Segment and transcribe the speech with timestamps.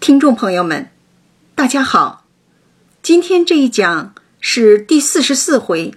[0.00, 0.90] 听众朋友们，
[1.54, 2.26] 大家好。
[3.02, 5.94] 今天这一讲是第四十四回，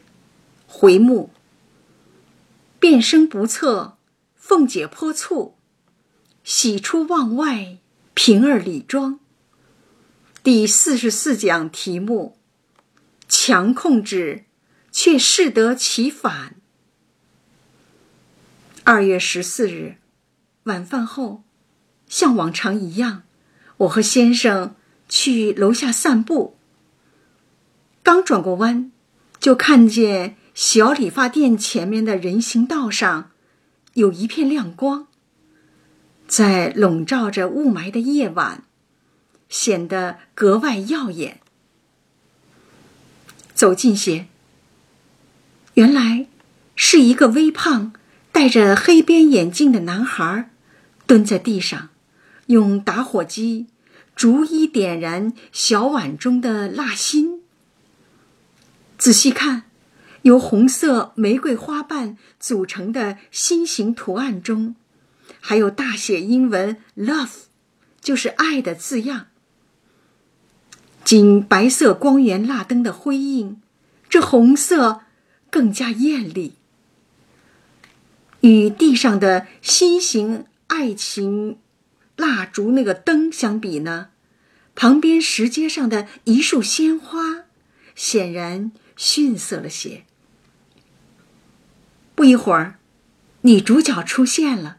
[0.67, 1.31] 回目
[2.81, 3.95] “变声不测，
[4.35, 5.55] 凤姐泼醋，
[6.43, 7.77] 喜出望外，
[8.13, 9.21] 平儿李庄”。
[10.43, 12.37] 第四十四讲题目
[13.29, 14.43] “强控制，
[14.91, 16.57] 却适得其反”。
[18.83, 19.95] 二月十四日
[20.63, 21.43] 晚饭后，
[22.09, 23.23] 像往常一样。
[23.83, 24.75] 我和先生
[25.09, 26.55] 去楼下散步，
[28.01, 28.91] 刚转过弯，
[29.39, 33.31] 就看见小理发店前面的人行道上
[33.93, 35.07] 有一片亮光，
[36.27, 38.63] 在笼罩着雾霾的夜晚，
[39.49, 41.41] 显得格外耀眼。
[43.53, 44.27] 走近些，
[45.73, 46.27] 原来
[46.75, 47.93] 是一个微胖、
[48.31, 50.49] 戴着黑边眼镜的男孩，
[51.05, 51.89] 蹲在地上。
[52.47, 53.67] 用打火机
[54.15, 57.41] 逐一点燃小碗中的蜡芯。
[58.97, 59.63] 仔细看，
[60.21, 64.75] 由红色玫瑰花瓣组成的心形图案中，
[65.41, 67.45] 还有大写英文 “love”，
[67.99, 69.27] 就是“爱”的字样。
[71.03, 73.61] 经白色光源蜡灯的辉映，
[74.07, 75.01] 这红色
[75.49, 76.53] 更加艳丽。
[78.39, 81.57] 与地上的心形爱情。
[82.15, 84.09] 蜡烛那个灯相比呢，
[84.75, 87.45] 旁边石阶上的一束鲜花，
[87.95, 90.05] 显然逊色了些。
[92.15, 92.77] 不一会儿，
[93.41, 94.77] 女主角出现了，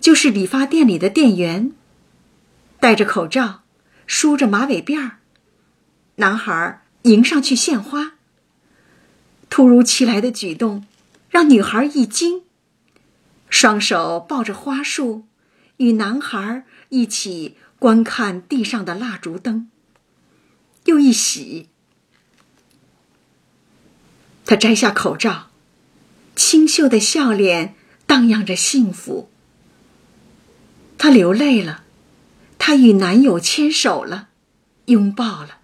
[0.00, 1.72] 就是理发店里的店员，
[2.80, 3.62] 戴着口罩，
[4.06, 5.18] 梳着马尾辫儿。
[6.16, 8.14] 男孩迎上去献花，
[9.48, 10.84] 突如其来的举动
[11.30, 12.42] 让女孩一惊，
[13.48, 15.24] 双手抱着花束。
[15.80, 19.70] 与男孩一起观看地上的蜡烛灯，
[20.84, 21.70] 又一喜。
[24.44, 25.48] 他摘下口罩，
[26.36, 27.74] 清秀的笑脸
[28.06, 29.30] 荡漾着幸福。
[30.98, 31.84] 他流泪了，
[32.58, 34.28] 他与男友牵手了，
[34.84, 35.60] 拥抱了。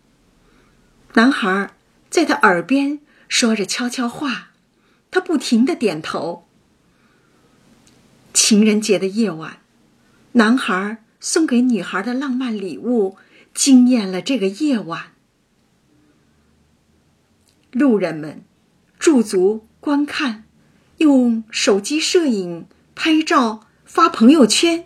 [1.12, 1.75] 男孩
[2.09, 4.53] 在他耳边说着悄悄话，
[5.10, 6.49] 他不停的点头。
[8.32, 9.60] 情人节的夜晚。
[10.37, 13.17] 男孩送给女孩的浪漫礼物，
[13.55, 15.15] 惊艳了这个夜晚。
[17.73, 18.45] 路人们
[18.99, 20.45] 驻足观看，
[20.99, 24.85] 用手机摄影、拍照、发朋友圈，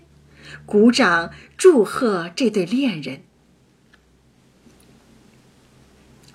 [0.65, 3.23] 鼓掌祝贺这对恋人。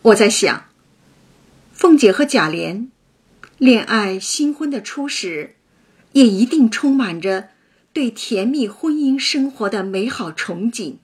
[0.01, 0.65] 我在想，
[1.71, 2.89] 凤姐和贾琏
[3.57, 5.55] 恋爱新婚的初始，
[6.11, 7.54] 也一定充满着。
[7.95, 10.95] 对甜蜜婚姻生活的美好憧憬。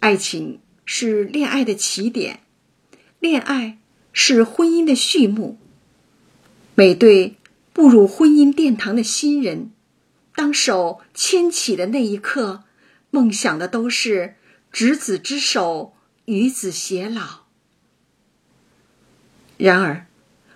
[0.00, 2.40] 爱情是恋爱的起点，
[3.20, 3.78] 恋爱
[4.12, 5.58] 是婚姻的序幕。
[6.74, 7.36] 每对
[7.72, 9.70] 步入婚姻殿堂的新人，
[10.34, 12.64] 当手牵起的那一刻，
[13.10, 14.34] 梦想的都是
[14.72, 17.44] 执子之手，与子偕老。
[19.56, 20.08] 然而，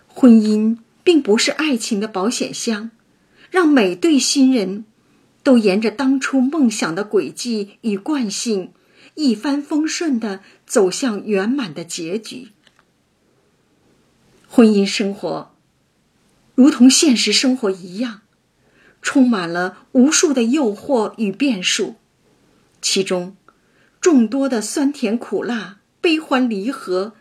[0.09, 2.91] 婚姻并不是爱情的保险箱。
[3.51, 4.85] 让每对新人
[5.43, 8.73] 都沿着当初梦想的轨迹与惯性，
[9.15, 12.49] 一帆风顺的走向圆满的结局。
[14.49, 15.55] 婚姻生活
[16.55, 18.23] 如同现实生活一样，
[19.03, 21.97] 充满了无数的诱惑与变数，
[22.83, 23.37] 其中
[24.01, 27.15] 众多的酸甜苦辣、悲欢离合，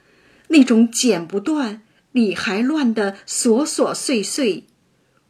[0.50, 1.82] 那种剪不断、
[2.12, 4.66] 理还乱的琐琐碎碎。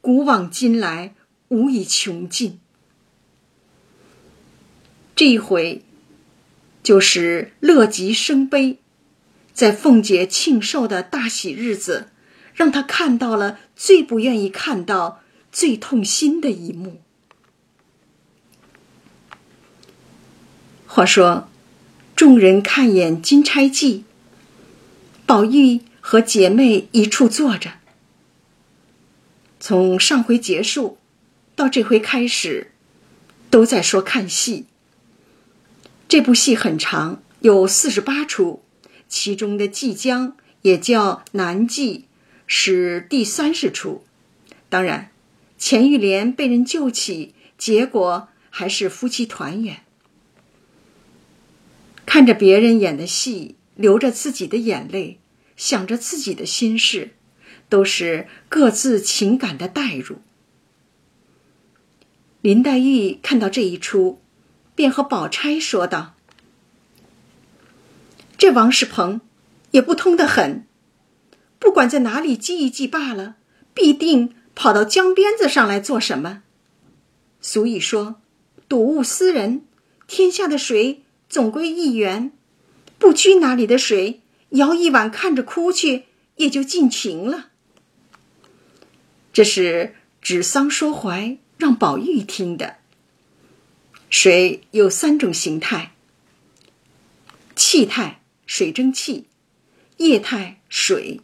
[0.02, 1.14] 古往今来，
[1.50, 2.60] 无以穷尽。
[5.16, 5.84] 这一回，
[6.82, 8.78] 就是乐极生悲，
[9.54, 12.08] 在凤姐庆寿的大喜日子，
[12.54, 15.22] 让她看到了最不愿意看到、
[15.52, 17.02] 最痛心的一幕。
[20.88, 21.50] 话说，
[22.16, 24.00] 众人看眼《金钗记》，
[25.26, 27.79] 宝玉和姐妹一处坐着。
[29.60, 30.98] 从上回结束
[31.56, 32.72] 到这回开始，
[33.50, 34.66] 都在说看戏。
[36.08, 38.64] 这部戏很长，有四十八出，
[39.08, 42.06] 其中的季江也叫南季，
[42.48, 44.04] 是第三十出。
[44.70, 45.12] 当然，
[45.58, 49.84] 钱玉莲被人救起，结果还是夫妻团圆。
[52.06, 55.20] 看着别人演的戏，流着自己的眼泪，
[55.56, 57.12] 想着自己的心事。
[57.70, 60.18] 都是各自情感的代入。
[62.42, 64.20] 林黛玉看到这一出，
[64.74, 66.16] 便和宝钗说道
[68.38, 69.22] ：“这王世鹏
[69.72, 70.66] 也不通得很，
[71.60, 73.36] 不管在哪里记一记罢了，
[73.74, 76.44] 必定跑到江边子上来做什么？
[77.42, 78.22] 俗语说
[78.70, 79.66] ：‘睹物思人’，
[80.08, 82.32] 天下的水总归一源，
[82.98, 86.06] 不拘哪里的水，舀一碗看着哭去，
[86.38, 87.49] 也就尽情了。”
[89.32, 92.78] 这是指桑说槐，让宝玉听的。
[94.10, 95.92] 水有三种形态：
[97.56, 99.28] 气态水蒸气，
[99.98, 101.22] 液态水，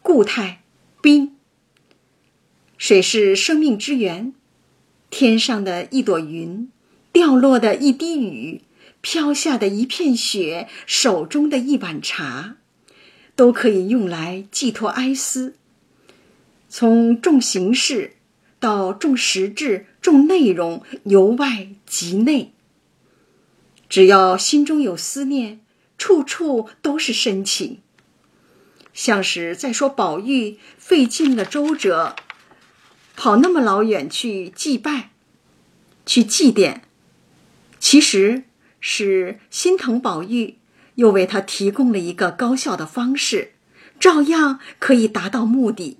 [0.00, 0.62] 固态
[1.02, 1.36] 冰。
[2.78, 4.32] 水是生命之源，
[5.10, 6.70] 天上的一朵云，
[7.12, 8.62] 掉落的一滴雨，
[9.00, 12.56] 飘下的一片雪，手中的一碗茶，
[13.34, 15.56] 都可以用来寄托哀思。
[16.72, 18.12] 从重形式
[18.60, 22.52] 到重实质、重内容，由外及内。
[23.88, 25.60] 只要心中有思念，
[25.98, 27.80] 处处都是深情。
[28.92, 32.14] 像是在说宝玉费尽了周折，
[33.16, 35.10] 跑那么老远去祭拜、
[36.06, 36.82] 去祭奠，
[37.80, 38.44] 其实
[38.78, 40.58] 是心疼宝玉，
[40.94, 43.54] 又为他提供了一个高效的方式，
[43.98, 45.96] 照样可以达到目的。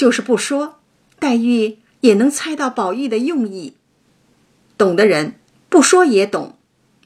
[0.00, 0.80] 就是不说，
[1.18, 3.74] 黛玉也能猜到宝玉的用意。
[4.78, 5.34] 懂的人
[5.68, 6.56] 不说也懂，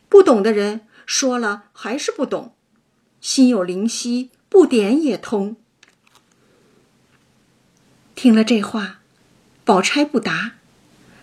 [0.08, 2.54] 不懂的人说了还是不懂。
[3.20, 5.56] 心有灵犀，不点也通。
[8.14, 9.00] 听了这话，
[9.64, 10.52] 宝钗不答，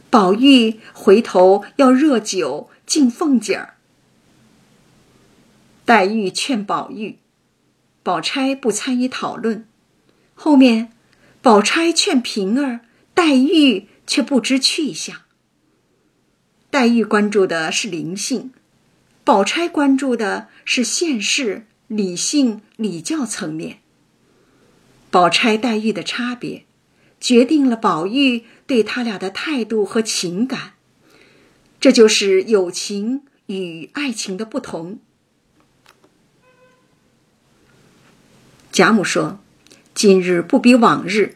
[0.09, 3.75] 宝玉回头要热酒敬凤姐儿。
[5.85, 7.19] 黛玉劝宝玉，
[8.03, 9.65] 宝钗不参与讨论。
[10.35, 10.91] 后面。
[11.41, 12.81] 宝钗劝平儿，
[13.15, 15.21] 黛玉却不知去向。
[16.69, 18.53] 黛玉关注的是灵性，
[19.23, 23.79] 宝钗关注的是现世理性礼教层面。
[25.09, 26.65] 宝钗、黛玉的差别，
[27.19, 30.73] 决定了宝玉对他俩的态度和情感。
[31.79, 34.99] 这就是友情与爱情的不同。
[38.71, 39.39] 贾母说。
[39.93, 41.35] 今日不比往日，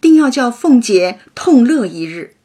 [0.00, 2.36] 定要叫凤姐痛乐一日。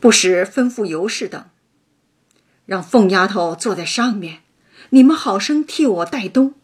[0.00, 1.44] 不时吩咐尤氏等，
[2.64, 4.38] 让凤丫头坐在上面，
[4.90, 6.54] 你们好生替我带冬，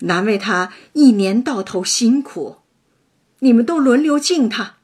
[0.00, 2.58] 难为她一年到头辛苦。
[3.38, 4.76] 你们都轮流敬她。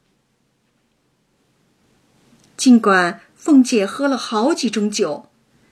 [2.56, 5.28] 尽管凤姐喝了好几盅酒，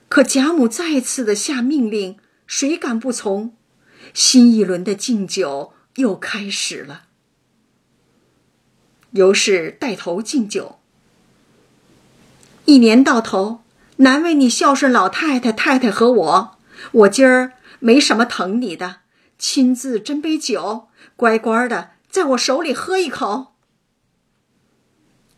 [0.09, 3.55] 可贾母再次的下命令，谁敢不从？
[4.13, 5.73] 新一轮的敬酒。
[5.97, 7.05] 又开始了。
[9.11, 10.79] 尤氏带头敬酒。
[12.65, 13.63] 一年到头，
[13.97, 16.59] 难为你孝顺老太太、太太和我。
[16.93, 19.01] 我今儿没什么疼你的，
[19.39, 23.55] 亲自斟杯酒，乖乖的在我手里喝一口。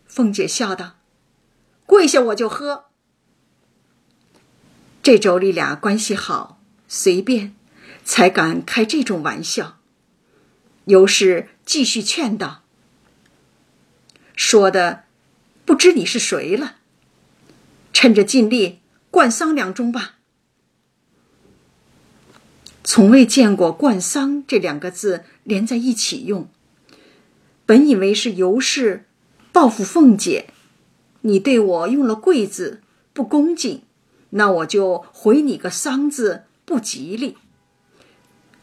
[0.06, 0.96] 凤姐笑道
[1.86, 2.86] ：“跪下我就喝。”
[5.02, 7.54] 这妯娌俩关系好，随便，
[8.04, 9.77] 才敢开这种玩笑。
[10.88, 12.62] 尤氏继续劝道
[14.34, 15.04] ：“说的
[15.66, 16.76] 不知你是谁了，
[17.92, 18.80] 趁着尽力
[19.10, 20.14] 灌丧两盅吧。”
[22.82, 26.48] 从未见过“灌丧”这两个字连在一起用，
[27.66, 29.04] 本以为是尤氏
[29.52, 30.46] 报复凤姐，
[31.20, 32.80] 你对我用了“贵”字
[33.12, 33.82] 不恭敬，
[34.30, 37.36] 那我就回你个“丧”字不吉利。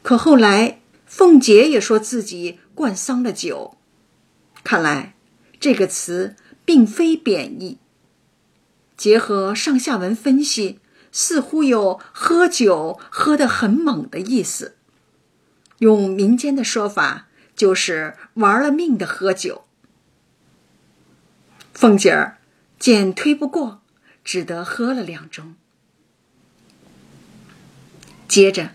[0.02, 0.80] 可后来。
[1.16, 3.78] 凤姐也说自己灌丧了酒，
[4.66, 5.16] 看来
[5.62, 7.78] 这个词并非贬义。
[8.98, 10.82] 结合上下文分析，
[11.14, 14.76] 似乎有喝酒喝得很猛的意思。
[15.78, 19.64] 用民间的说法，就是玩了命的喝酒。
[21.74, 22.40] 凤姐儿
[22.78, 23.82] 见推不过，
[24.26, 25.54] 只得喝了两盅。
[28.28, 28.72] 接着，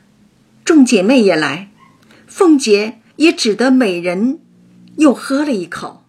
[0.64, 1.69] 众姐妹也来。
[2.40, 4.40] 凤姐也只得每人
[4.97, 6.04] 又喝了一口。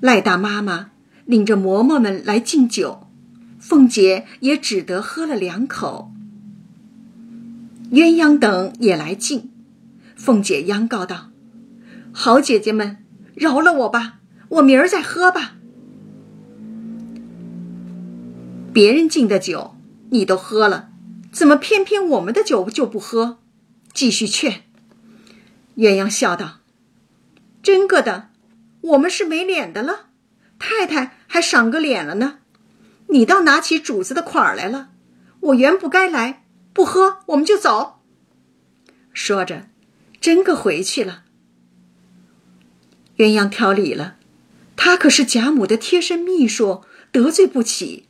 [0.00, 0.92] 赖大妈妈
[1.26, 3.06] 领着嬷嬷们来敬酒，
[3.58, 6.10] 凤姐也只得喝了两口。
[7.90, 9.50] 鸳鸯等也来敬，
[10.16, 11.28] 凤姐央告道
[12.10, 15.56] ：“好姐姐们，饶了我吧，我明儿再喝吧。
[18.72, 19.74] 别人敬的酒
[20.08, 20.88] 你都喝了，
[21.30, 23.40] 怎么偏偏我们的酒就不喝？”
[23.96, 24.62] 继续劝，
[25.76, 26.58] 鸳鸯笑道
[27.64, 28.28] ：“真个的，
[28.82, 30.10] 我们是没脸的了，
[30.58, 32.40] 太太还赏个脸了呢，
[33.08, 34.90] 你倒拿起主子的款来了。
[35.40, 38.02] 我原不该来，不喝我们就走。
[39.14, 39.70] 说着，
[40.20, 41.24] 真个回去了。
[43.16, 44.18] 鸳鸯挑理了，
[44.76, 48.06] 他可是贾母的贴身秘书，得罪不起。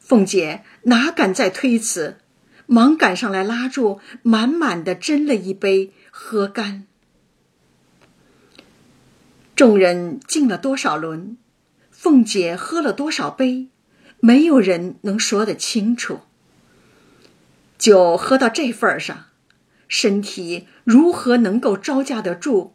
[0.00, 2.18] 凤姐哪敢再推辞，
[2.66, 6.86] 忙赶上来拉住，满满的斟了一杯，喝干。
[9.54, 11.36] 众人敬了多少轮，
[11.90, 13.68] 凤姐喝了多少杯，
[14.20, 16.20] 没有人能说得清楚。
[17.78, 19.26] 酒喝到这份儿上，
[19.88, 22.74] 身体如何能够招架得住？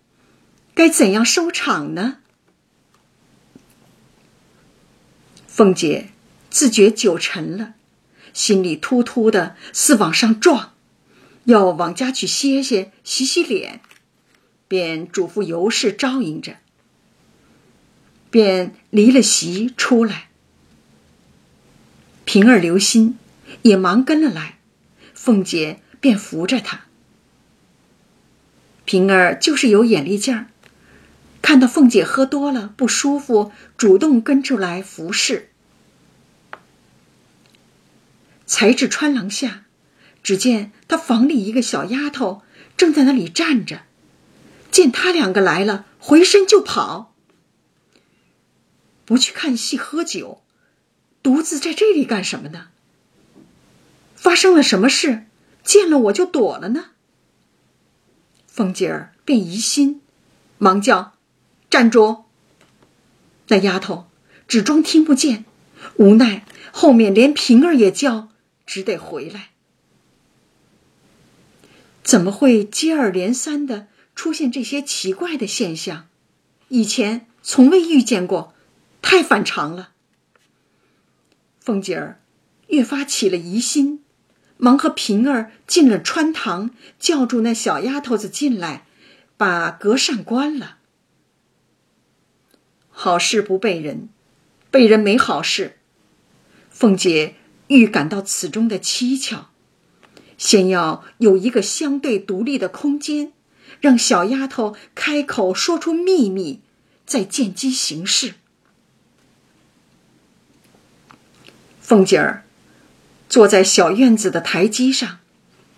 [0.73, 2.19] 该怎样收场呢？
[5.47, 6.09] 凤姐
[6.49, 7.75] 自觉酒沉了，
[8.33, 10.73] 心里突突的，似往上撞，
[11.45, 13.81] 要往家去歇歇、洗洗脸，
[14.67, 16.57] 便嘱咐尤氏照应着。
[18.29, 20.29] 便离了席出来，
[22.23, 23.17] 平儿留心，
[23.63, 24.57] 也忙跟了来。
[25.13, 26.85] 凤姐便扶着她。
[28.85, 30.47] 平儿就是有眼力劲儿，
[31.41, 35.50] 看到凤姐喝多了不舒服，主动跟出来服侍。
[38.51, 39.63] 才至穿廊下，
[40.21, 42.41] 只见他房里一个小丫头
[42.75, 43.83] 正在那里站着，
[44.69, 47.15] 见他两个来了，回身就跑。
[49.05, 50.41] 不去看戏喝酒，
[51.23, 52.67] 独自在这里干什么呢？
[54.17, 55.27] 发生了什么事？
[55.63, 56.87] 见了我就躲了呢？
[58.47, 60.01] 凤姐儿便疑心，
[60.57, 61.13] 忙叫
[61.71, 62.25] ：“站住！”
[63.47, 64.07] 那丫头
[64.45, 65.45] 只装听不见，
[65.95, 68.27] 无奈后面连平儿也叫，
[68.71, 69.49] 只得回来。
[72.01, 76.07] 怎么会接二连三的出现这些奇怪的现象？
[76.69, 78.53] 以前从未遇见过。
[79.01, 79.91] 太反常了，
[81.59, 82.21] 凤姐儿
[82.67, 84.01] 越发起了疑心，
[84.55, 88.85] 忙和平儿进了穿堂，叫住那小丫头子进来，
[89.35, 90.77] 把隔扇关了。
[92.89, 94.07] 好事不被人，
[94.69, 95.77] 被人没好事。
[96.69, 97.35] 凤姐
[97.79, 99.45] 预感到此中的蹊跷，
[100.37, 103.31] 先要有一个相对独立的空间，
[103.79, 106.61] 让小丫头开口说出秘密，
[107.05, 108.33] 再见机行事。
[111.79, 112.43] 凤姐儿
[113.29, 115.19] 坐在小院子的台基上，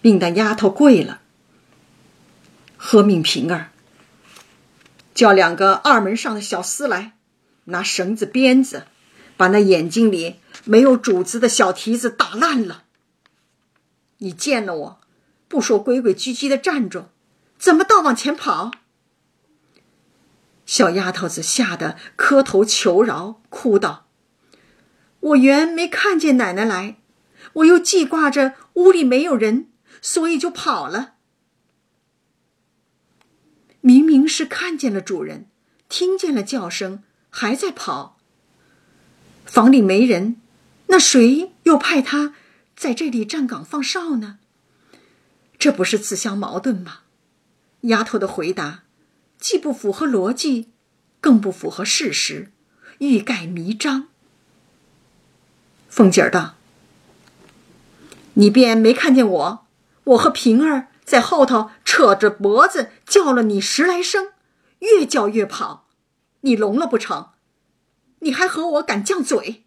[0.02, 1.22] 命那丫头跪了，
[2.76, 3.70] 喝命平儿
[5.14, 7.14] 叫两个二门上的小厮来，
[7.66, 8.86] 拿绳子鞭子，
[9.38, 12.84] 把那眼睛里没有主子的小蹄子打烂了。
[14.20, 15.02] 你见了我，
[15.48, 17.06] 不说规规矩矩的站住，
[17.58, 18.72] 怎么倒往前跑？
[20.66, 24.08] 小丫头子吓得磕头求饶，哭道。
[25.20, 26.98] 我原没看见奶奶来，
[27.54, 29.68] 我又记挂着屋里没有人，
[30.02, 31.16] 所以就跑了。
[33.82, 35.48] 明明是看见了主人，
[35.90, 38.18] 听见了叫声，还在跑。
[39.46, 40.38] 房里没人，
[40.88, 42.36] 那谁又派他
[42.76, 44.40] 在这里站岗放哨呢？
[45.58, 47.00] 这不是自相矛盾吗？
[47.82, 48.84] 丫头的回答，
[49.40, 50.70] 既不符合逻辑，
[51.20, 52.52] 更不符合事实，
[53.00, 54.08] 欲盖弥彰。
[55.90, 56.56] 凤姐儿道
[58.36, 59.68] ：“你便没看见我？
[60.06, 64.30] 我和平儿在后头扯着脖子叫了你十来声，
[64.80, 65.88] 越叫越跑，
[66.42, 67.30] 你聋了不成？
[68.20, 69.63] 你还和我敢犟嘴？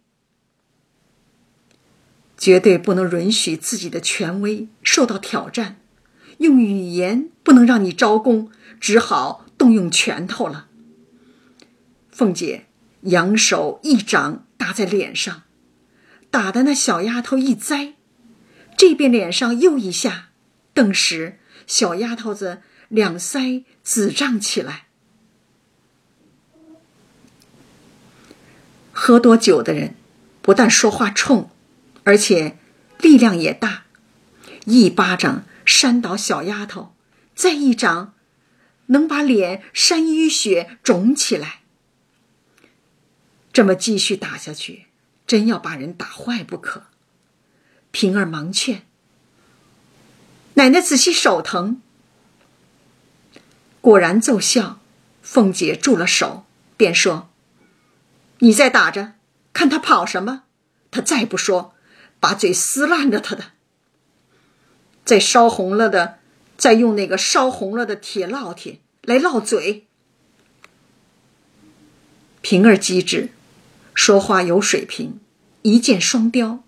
[2.37, 5.79] 绝对不能允许自己的权威受到挑战，
[6.37, 10.67] 用语言不能让你招供，只好动用拳头了。”
[12.11, 12.65] 凤姐
[13.01, 15.43] 扬手一掌打在脸上。
[16.29, 17.93] 打的那小丫头一栽，
[18.77, 20.29] 这边脸上又一下，
[20.73, 24.87] 顿时小丫头子两腮紫胀起来。
[28.91, 29.95] 喝多酒的人，
[30.41, 31.49] 不但说话冲，
[32.07, 32.57] 而且
[32.99, 33.83] 力量也大，
[34.63, 36.95] 一巴掌扇倒小丫头，
[37.35, 38.13] 再一掌，
[38.85, 41.63] 能把脸扇淤血肿起来。
[43.51, 44.85] 这么继续打下去。
[45.25, 46.83] 真要把人打坏不可。
[47.91, 48.83] 平儿忙劝
[50.55, 51.81] ：“奶奶仔细手疼。”
[53.81, 54.79] 果然奏效，
[55.21, 56.45] 凤姐住了手，
[56.77, 57.29] 便说
[58.39, 59.15] ：“你再打着，
[59.51, 60.43] 看他跑什么？
[60.89, 61.75] 他再不说，
[62.19, 63.51] 把嘴撕烂了他的。
[65.05, 66.19] 再烧红了的，
[66.57, 69.87] 再用那个烧红了的铁烙铁来烙嘴。”
[72.41, 73.29] 平儿机智。
[73.93, 75.19] 说话有水平，
[75.63, 76.63] 一箭双雕。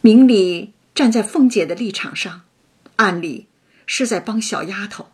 [0.00, 2.42] 明里站在凤姐的立场上，
[2.96, 3.48] 暗里
[3.84, 5.08] 是在帮小丫头。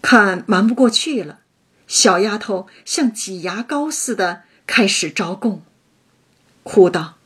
[0.00, 1.40] 看瞒不过去了，
[1.86, 5.62] 小丫头像挤牙膏似的开始招供，
[6.62, 7.18] 哭道：“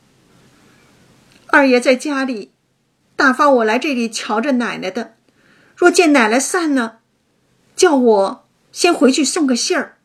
[1.51, 2.51] 二爷在家里，
[3.15, 5.15] 打发我来这里瞧着奶奶的。
[5.75, 6.99] 若见奶奶散了，
[7.75, 9.97] 叫我先回去送个信儿，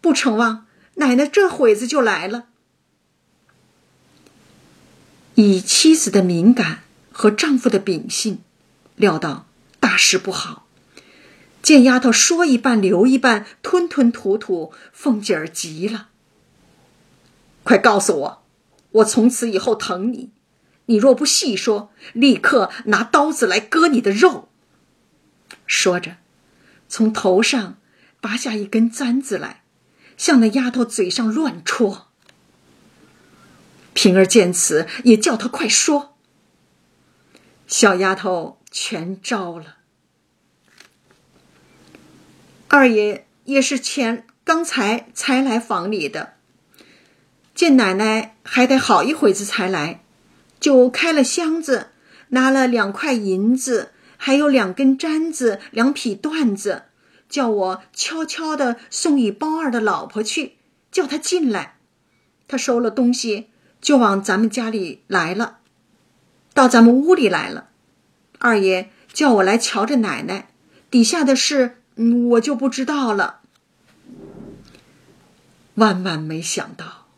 [0.00, 2.46] 不成望奶奶这会子就来了。”
[5.34, 8.40] 以妻子的敏感和丈夫的秉性，
[8.94, 9.46] 料到
[9.80, 10.66] 大事不好。
[11.60, 16.10] 见丫头说一半留一半，吞吞吐吐，凤姐儿急了。
[17.64, 18.44] 快告诉我，
[18.92, 20.30] 我从此以后疼你，
[20.86, 24.48] 你若不细说，立刻拿刀子来割你的肉。
[25.66, 26.16] 说着，
[26.88, 27.78] 从头上
[28.20, 29.62] 拔下一根簪子来，
[30.16, 32.08] 向那丫头嘴上乱戳。
[33.94, 36.16] 平儿见此，也叫她快说。
[37.66, 39.76] 小丫头全招了。
[42.68, 46.34] 二爷也是前刚才才来房里的，
[47.54, 50.03] 见奶奶还得好一会子才来，
[50.64, 51.88] 就开了箱子，
[52.28, 56.84] 拿了两块银子，还有两根簪子、两匹缎子，
[57.28, 60.54] 叫我悄悄的送与包二的老婆去，
[60.90, 61.76] 叫他进来。
[62.48, 63.48] 他收了东西，
[63.82, 65.58] 就往咱们家里来了，
[66.54, 67.68] 到咱们屋里来了。
[68.38, 70.48] 二爷叫我来瞧着奶奶，
[70.90, 71.76] 底下的事。
[71.96, 73.40] 嗯，我就不知道了。
[75.74, 77.08] 万万没想到，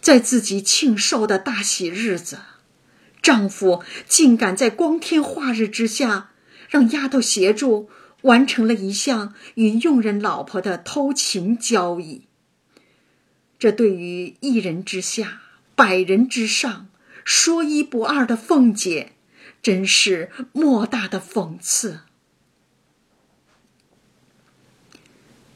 [0.00, 2.38] 在自己庆寿的大喜日子，
[3.26, 6.30] 丈夫竟敢在光天化日之下，
[6.68, 7.90] 让丫头协助
[8.22, 12.28] 完成了一项与佣人老婆的偷情交易。
[13.58, 15.42] 这对于一人之下，
[15.74, 16.86] 百人之上，
[17.24, 19.14] 说一不二的凤姐，
[19.60, 22.02] 真是莫大的讽刺。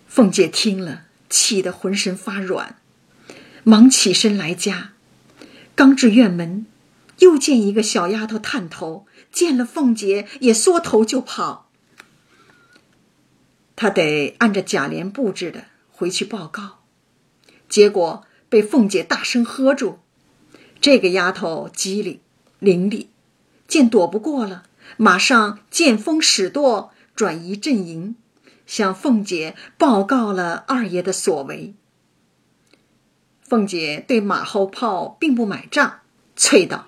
[0.08, 2.80] 凤姐听了，气得浑身发软，
[3.62, 4.90] 忙起身来家。
[5.76, 6.66] 刚至院门，
[7.20, 11.70] 又见一个小丫头探头，见了凤姐也缩头就跑。
[13.76, 16.82] 他得按着贾琏布置的回去报告，
[17.68, 20.00] 结果被凤姐大声喝住。
[20.80, 22.20] 这个丫头机灵
[22.58, 23.06] 伶俐，
[23.66, 24.64] 见躲不过了，
[24.96, 28.16] 马上见风使舵，转移阵营。
[28.66, 31.74] 向凤姐报告了二爷的所为。
[33.42, 36.02] 凤姐对马后炮并不买账，
[36.36, 36.86] 啐道：“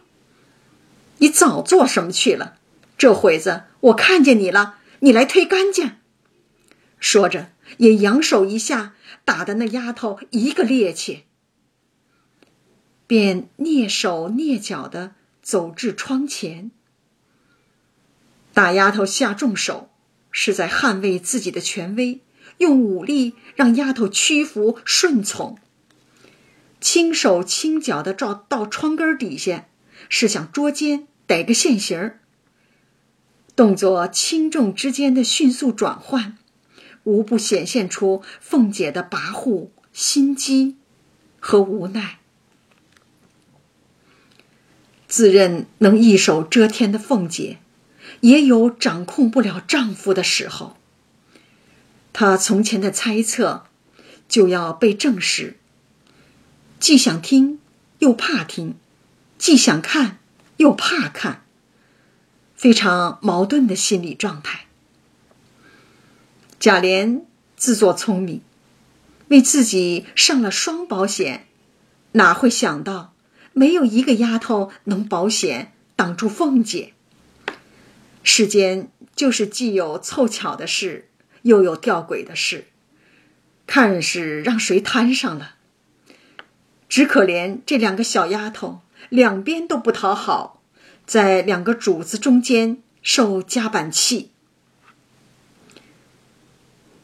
[1.22, 2.56] 你早做什么去了？
[2.98, 5.92] 这会子我看见你了，你来推干净。”
[6.98, 11.20] 说着，也扬手一下，打的那丫头一个趔趄，
[13.06, 16.72] 便蹑手蹑脚的走至窗前。
[18.52, 19.88] 大丫头下重手。
[20.34, 22.22] 是在捍卫自己的权威，
[22.56, 25.58] 用武力让丫头屈服顺从。
[26.80, 29.66] 轻手轻脚的照到窗根底下，
[30.08, 32.20] 是想捉奸逮个现行儿。
[33.56, 36.36] 动作轻重之间的迅速转换，
[37.04, 40.76] 无不显现出凤姐的跋扈、心机
[41.40, 42.18] 和无奈。
[45.08, 47.56] 自认能一手遮天的凤姐。
[48.20, 50.76] 也有掌控不了丈夫的时候。
[52.12, 53.64] 她从前的猜测
[54.28, 55.56] 就要被证实，
[56.78, 57.58] 既想听
[57.98, 58.76] 又怕听，
[59.38, 60.18] 既想看
[60.56, 61.44] 又怕看，
[62.54, 64.66] 非常矛盾的心理状态。
[66.58, 67.22] 贾琏
[67.56, 68.40] 自作聪明，
[69.28, 71.46] 为自己上了双保险，
[72.12, 73.14] 哪会想到
[73.52, 76.92] 没有一个丫头能保险挡住凤姐？
[78.22, 81.08] 世间就是既有凑巧的事，
[81.42, 82.66] 又有吊诡的事，
[83.66, 85.56] 看是让谁摊上了。
[86.88, 90.62] 只可怜这两个小丫头，两边都不讨好，
[91.04, 94.30] 在两个主子中间受夹板气。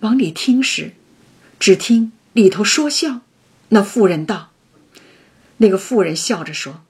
[0.00, 0.94] 往里听时，
[1.60, 3.20] 只听里头说笑，
[3.68, 4.52] 那妇人道
[5.58, 6.82] ：“那个妇人笑着说，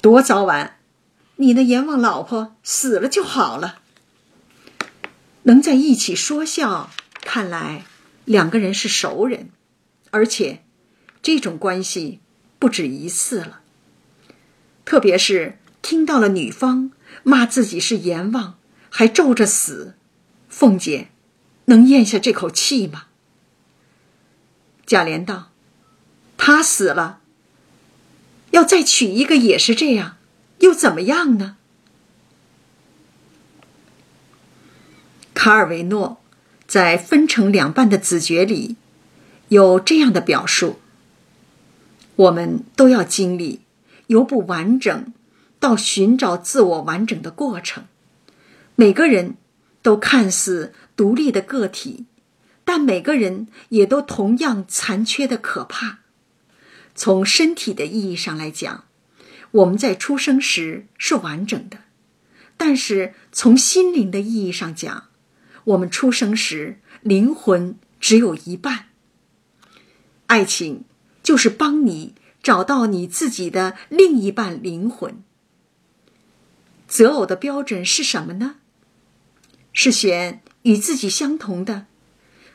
[0.00, 0.80] 多早晚。”
[1.38, 3.82] 你那阎王老婆死了就好了，
[5.44, 7.84] 能在一起说笑，看来
[8.24, 9.50] 两个人是熟人，
[10.10, 10.64] 而且
[11.22, 12.18] 这种关系
[12.58, 13.60] 不止一次了。
[14.86, 16.92] 特别是听到了女方
[17.24, 18.56] 骂自己是阎王，
[18.88, 19.96] 还咒着死，
[20.48, 21.08] 凤姐
[21.66, 23.08] 能咽下这口气吗？
[24.86, 25.50] 贾琏道
[26.38, 27.18] ：“他死了，
[28.52, 30.16] 要再娶一个也是这样，
[30.60, 31.56] 又怎么样呢？
[35.34, 36.22] 卡尔维诺
[36.68, 38.76] 在分成两半的子爵里
[39.48, 40.78] 有这样的表述：
[42.14, 43.62] 我们都要经历
[44.06, 45.12] 由不完整
[45.58, 47.84] 到寻找自我完整的过程。
[48.74, 49.36] 每个人
[49.82, 52.06] 都看似独立的个体，
[52.64, 56.00] 但每个人也都同样残缺的可怕。
[56.94, 58.84] 从身体的意义上来讲，
[59.50, 61.78] 我们在出生时是完整的；
[62.56, 65.08] 但是从心灵的意义上讲，
[65.64, 68.86] 我们出生时灵魂只有一半。
[70.26, 70.84] 爱情
[71.22, 72.14] 就是帮你
[72.46, 75.20] 找到你自己的另一半灵魂。
[76.86, 78.58] 择偶的标准是什么呢？
[79.72, 81.86] 是选与自己相同的，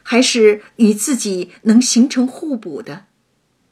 [0.02, 3.08] 还是与自己能形成互补的？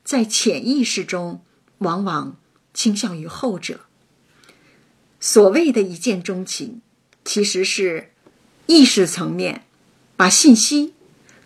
[0.04, 1.42] 在潜意识中，
[1.78, 2.36] 往往
[2.74, 3.86] 倾向于后者。
[5.22, 6.82] 所谓的一见钟情，
[7.24, 8.12] 其实是。
[8.66, 9.64] 意识层面
[10.18, 10.94] 把信息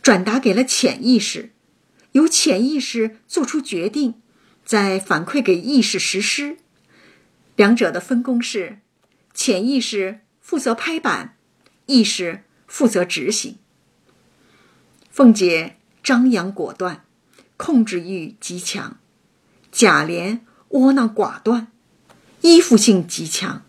[0.01, 1.51] 转达给了潜意识，
[2.13, 4.15] 由潜意识做出决定，
[4.73, 6.57] 再反馈给意识实施。
[7.55, 8.79] 两者的分工是：
[9.31, 11.37] 潜意识负责拍板，
[11.85, 13.59] 意识负责执行。
[15.11, 17.05] 凤姐张扬果断，
[17.55, 18.97] 控制欲极强；
[19.71, 21.67] 贾琏窝囊寡断，
[22.41, 23.63] 依附性极强。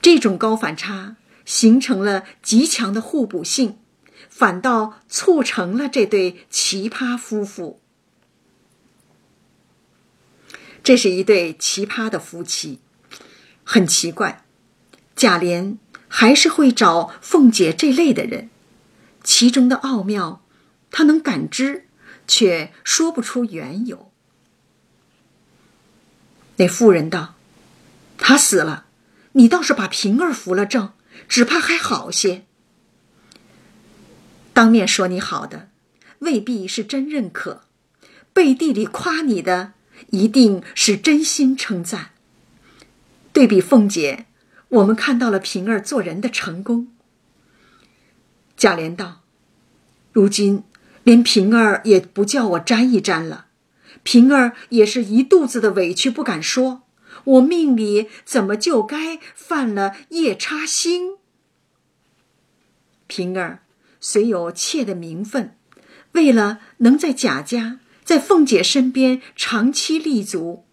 [0.00, 1.16] 这种高反差。
[1.44, 3.80] 形成了极强的互补性，
[4.28, 7.81] 反倒促成了这对奇葩夫妇。
[10.82, 12.80] 这是一对奇葩的夫妻，
[13.64, 14.44] 很奇怪，
[15.14, 15.76] 贾琏
[16.08, 18.50] 还是会找凤姐这类的人，
[19.22, 20.44] 其中的奥妙，
[20.90, 21.86] 他能感知，
[22.26, 24.10] 却说不出缘由。
[26.56, 27.34] 那妇人道
[28.18, 28.86] ：“他死了，
[29.32, 30.92] 你倒是把平儿扶了正。”
[31.28, 32.46] 只怕还好些。
[34.52, 35.68] 当面说你好的，
[36.20, 37.64] 未必是真认可；
[38.32, 39.74] 背地里夸你的，
[40.10, 42.10] 一定是真心称赞。
[43.32, 44.26] 对比凤姐，
[44.68, 46.88] 我们看到了平儿做人的成功。
[48.56, 49.22] 贾琏道
[50.12, 50.64] ：“如今
[51.02, 53.46] 连平儿也不叫我沾一沾了，
[54.02, 56.82] 平儿也是一肚子的委屈不敢说。”
[57.24, 61.18] 我命里怎么就该犯了夜叉星？
[63.06, 63.62] 平儿
[64.00, 65.56] 虽有妾的名分，
[66.12, 67.78] 为了能在贾家、
[68.12, 70.66] 在凤姐身边长期立足，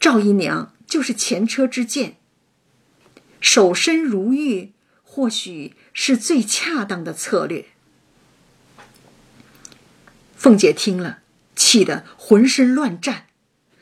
[0.00, 2.16] 赵姨娘就是前车之鉴。
[3.42, 7.66] 守身如玉，或许是最恰当的策略。
[10.34, 11.18] 凤姐听了，
[11.54, 13.26] 气得浑身乱颤。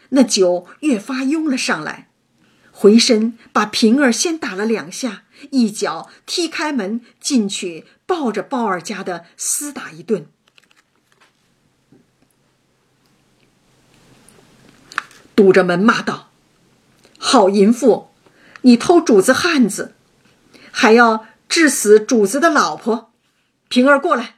[0.08, 2.08] 那酒越发拥了上来，
[2.72, 10.26] 回身把平儿先打了两下，一脚踢开门进去，抱着鲍二家的厮打一顿，
[15.35, 16.31] 堵着门骂道
[17.18, 18.11] ：“好淫妇，
[18.62, 19.94] 你偷主子汉子，
[20.70, 23.12] 还要致死主子的老婆！
[23.68, 24.37] 平儿过来，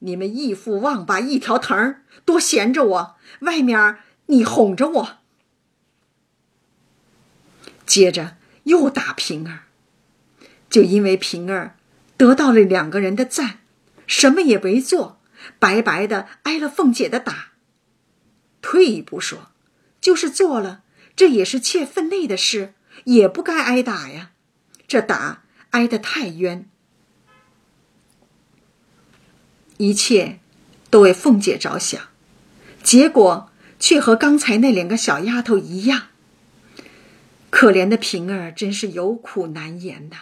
[0.00, 3.98] 你们义父旺把一条藤儿，多闲着我，外面。”
[4.28, 5.18] 你哄着我，
[7.84, 9.64] 接着又打平儿，
[10.70, 11.76] 就因为平儿
[12.16, 13.58] 得到了两个人的赞，
[14.06, 15.20] 什么也没做，
[15.58, 17.48] 白白的挨了凤姐的打。
[18.62, 19.50] 退一步说，
[20.04, 20.82] 就是做了，
[21.16, 24.32] 这也是妾分内的事，也不该挨打呀。
[24.86, 26.68] 这打挨得太冤，
[29.78, 30.40] 一切
[30.90, 32.08] 都为凤姐着想，
[32.82, 33.50] 结果。
[33.80, 36.04] 却和刚才那两个小丫头一样，
[37.50, 40.16] 可怜的平儿真是有苦难言呐。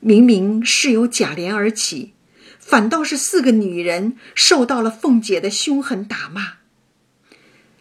[0.00, 2.14] 明明是由贾琏而起，
[2.58, 6.59] 反倒是四个女人受到了凤姐的凶狠打骂。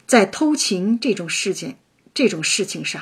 [0.09, 1.77] 在偷情这种事件、
[2.15, 2.99] 这种事情上，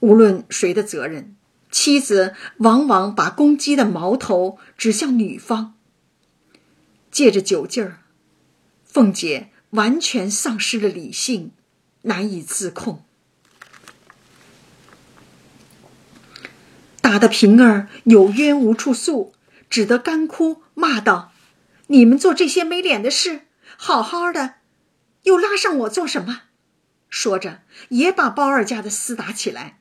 [0.00, 1.36] 无论谁的责任，
[1.70, 5.76] 妻子往往把攻击的矛头指向女方。
[7.12, 8.00] 借着酒劲儿，
[8.84, 9.50] 凤姐。
[9.72, 11.50] 完全丧失了理性，
[12.00, 13.04] 难以自控，
[17.02, 19.34] 打得平儿有冤无处诉，
[19.68, 21.32] 只得干哭骂道
[21.88, 23.42] ：“你们做这些没脸的事，
[23.76, 24.54] 好好的，
[25.28, 26.42] 又拉上我做什么？”
[27.08, 27.60] 说着，
[27.90, 29.78] 也把包二家的厮打起来。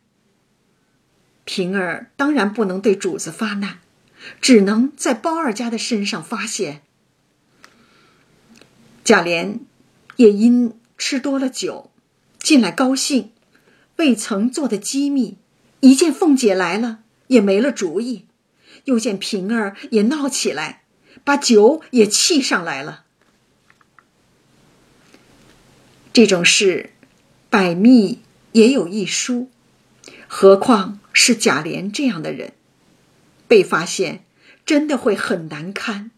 [1.46, 3.80] 平儿当然不能对主子发难，
[4.40, 6.82] 只能在包二家的身上发泄。
[9.04, 9.60] 贾琏。
[10.18, 11.92] 也因吃多了酒，
[12.40, 13.34] 进来高兴，
[13.98, 15.38] 未曾做的机密，
[15.82, 18.26] 一见凤姐来了，也没了主意；
[18.86, 20.86] 又见平儿也闹起来，
[21.24, 23.06] 把酒也气上来了。
[26.18, 26.90] 这种事，
[27.48, 29.52] 百密也有一疏，
[30.28, 32.54] 何况是贾琏这样的人，
[33.48, 34.26] 被发现，
[34.66, 36.10] 真的会很难堪。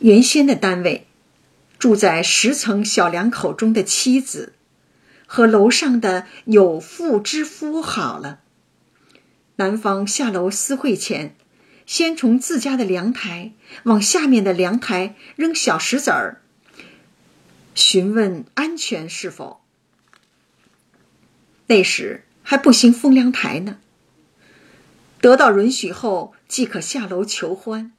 [0.00, 1.06] 原先的单位，
[1.78, 4.52] 住在十层小两口中的妻子，
[5.24, 8.40] 和楼上的有妇之夫好了。
[9.54, 11.34] 男方下楼私会前，
[11.86, 13.52] 先从自家的凉台
[13.84, 16.42] 往下面的凉台扔小石子儿，
[17.76, 19.60] 询问安全是否。
[21.66, 23.78] 那时还不兴封凉台呢。
[25.20, 27.92] 得到允许后，即可下楼求欢。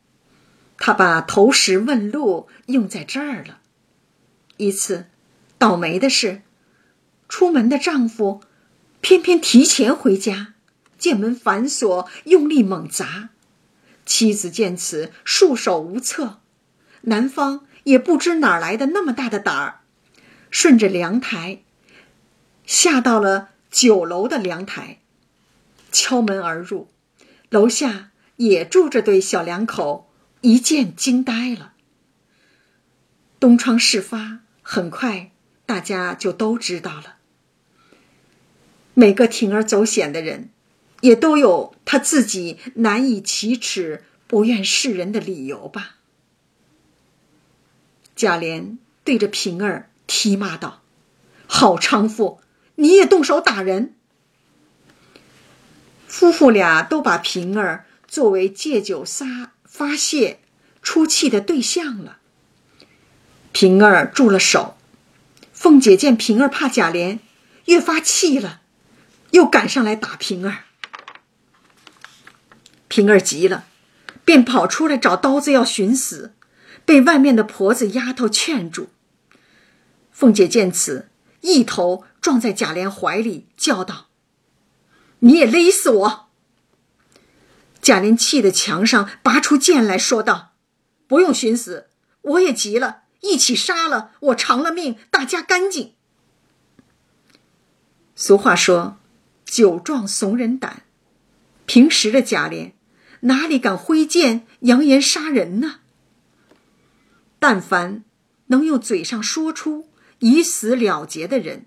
[0.79, 3.59] 他把投石问路用在这儿了。
[4.57, 5.05] 一次，
[5.59, 6.41] 倒霉的是，
[7.29, 8.41] 出门的丈夫
[9.01, 10.55] 偏偏提前回家，
[10.97, 13.29] 见门反锁，用力猛砸。
[14.07, 16.39] 妻子见此，束手无策。
[17.01, 19.80] 男方也不知哪来的那么大的胆儿，
[20.52, 21.62] 顺着凉台
[22.65, 25.00] 下到了九楼的凉台，
[25.89, 26.89] 敲门而入。
[27.50, 30.06] 楼下也住着对小两口。
[30.41, 31.73] 一见惊呆了。
[33.39, 35.32] 东窗事发，很快
[35.65, 37.15] 大家就都知道了。
[38.93, 40.52] 每个铤而走险的人，
[41.02, 45.96] 也都有他自己难以启齿、不愿示人的理由吧。
[48.17, 48.75] 贾琏
[49.06, 50.82] 对着平儿踢骂道
[51.47, 52.41] ：“好娼妇，
[52.75, 53.95] 你也动手打人！”
[56.06, 59.53] 夫妇俩都把平儿作为借酒撒。
[59.77, 60.39] 发泄
[60.82, 62.17] 出气的对象了。
[63.51, 64.75] 平儿住了手，
[65.53, 67.19] 凤姐见平儿怕贾琏，
[67.65, 68.62] 越发气了，
[69.32, 70.63] 又赶上来打平儿。
[72.88, 73.65] 平儿急了，
[74.25, 76.34] 便跑出来找刀子要寻死，
[76.88, 78.88] 被外面的婆子丫头劝住。
[80.10, 81.10] 凤姐见此，
[81.41, 84.08] 一头撞在贾琏怀里，叫道
[85.19, 86.30] ：“你也勒死我！”
[87.84, 90.54] 贾琏气得墙上拔出剑来说道
[91.08, 91.88] ：“不用寻死，
[92.21, 95.93] 我也急了，一起杀了我，偿了命，大家干净。”
[98.15, 98.97] 俗话说
[99.43, 100.84] ：“酒壮怂人胆。”
[101.67, 102.71] 平时的贾琏
[103.19, 105.82] 哪里敢挥剑扬言杀人呢？
[107.39, 108.04] 但凡
[108.47, 111.65] 能用嘴上说出以死了结的人，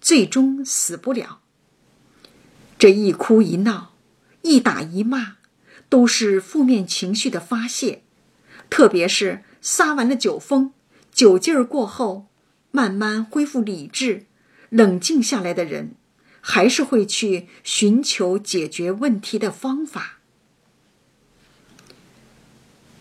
[0.00, 1.40] 最终死不了。
[2.78, 3.92] 这一哭一闹。
[4.46, 5.38] 一打一骂，
[5.88, 8.02] 都是负面情绪的发泄。
[8.68, 10.74] 特别是撒完了酒疯，
[11.10, 12.26] 酒劲儿过后，
[12.70, 14.26] 慢慢恢复理智、
[14.68, 15.94] 冷静下来的人，
[16.42, 20.18] 还是会去寻求解决问题的方法。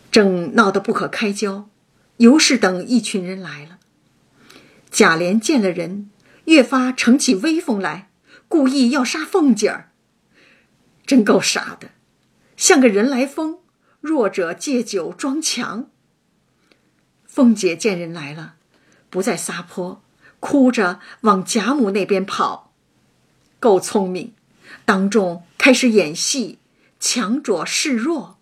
[0.10, 1.68] 正闹得不可开交，
[2.24, 3.80] 尤氏等一群人来了。
[4.90, 6.10] 贾琏见了人，
[6.46, 8.12] 越发逞起威风来，
[8.48, 9.92] 故意要杀凤姐儿。
[11.06, 11.90] 真够傻的，
[12.56, 13.60] 像个人来疯，
[14.00, 15.90] 弱者借酒装强。
[17.26, 18.56] 凤姐见人来了，
[19.10, 20.02] 不再撒泼，
[20.40, 22.72] 哭着往贾母那边跑，
[23.60, 24.34] 够聪明，
[24.86, 26.60] 当众开始演戏，
[27.02, 28.40] 强者示弱。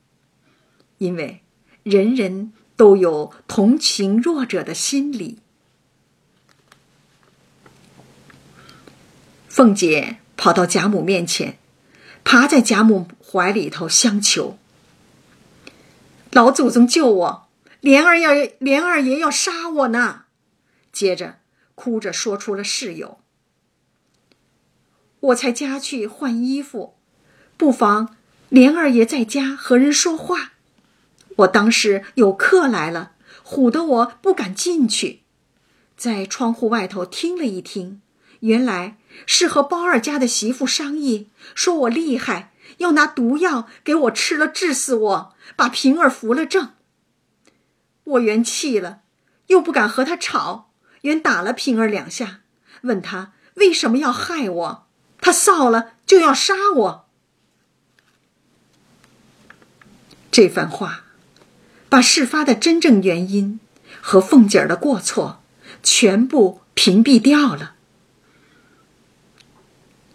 [0.99, 1.41] 因为
[1.81, 5.37] 人人都有同情弱者的心理。
[9.47, 11.59] 凤姐跑到贾母面前。
[12.23, 14.57] 爬在贾母怀里头相求
[16.33, 17.47] ：“老祖宗救我！
[17.81, 20.23] 莲儿要莲二爷要杀我呢！”
[20.91, 21.37] 接着
[21.75, 23.19] 哭着说出了事由
[25.29, 26.95] ：“我才家去换衣服，
[27.57, 28.15] 不妨
[28.49, 30.53] 莲二爷在家和人说话。
[31.41, 33.11] 我当时有客来了，
[33.43, 35.21] 唬得我不敢进去，
[35.95, 38.01] 在窗户外头听了一听。”
[38.41, 46.71] 原来是和包二家的媳妇商议，说我厉害，要拿毒药给我吃了，治死我，把平儿扶了正。
[48.03, 49.01] 我原气了，
[49.47, 52.39] 又不敢和他吵，原打了平儿两下，
[52.81, 54.87] 问他为什么要害我，
[55.19, 57.07] 他臊了就要杀我。
[60.31, 61.03] 这番话，
[61.91, 63.59] 把事发的真正原因
[63.99, 65.43] 和凤姐儿的过错
[65.83, 67.75] 全部屏蔽掉了。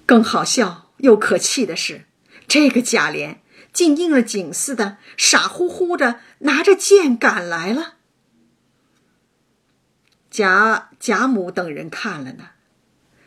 [0.06, 2.06] 更好笑又可气的是，
[2.48, 3.36] 这个贾琏
[3.74, 7.96] 竟应了景似的，傻乎乎的拿着剑赶来了。
[10.30, 12.52] 贾贾母等人看了呢，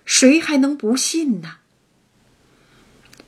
[0.06, 1.58] 谁还能不信呢？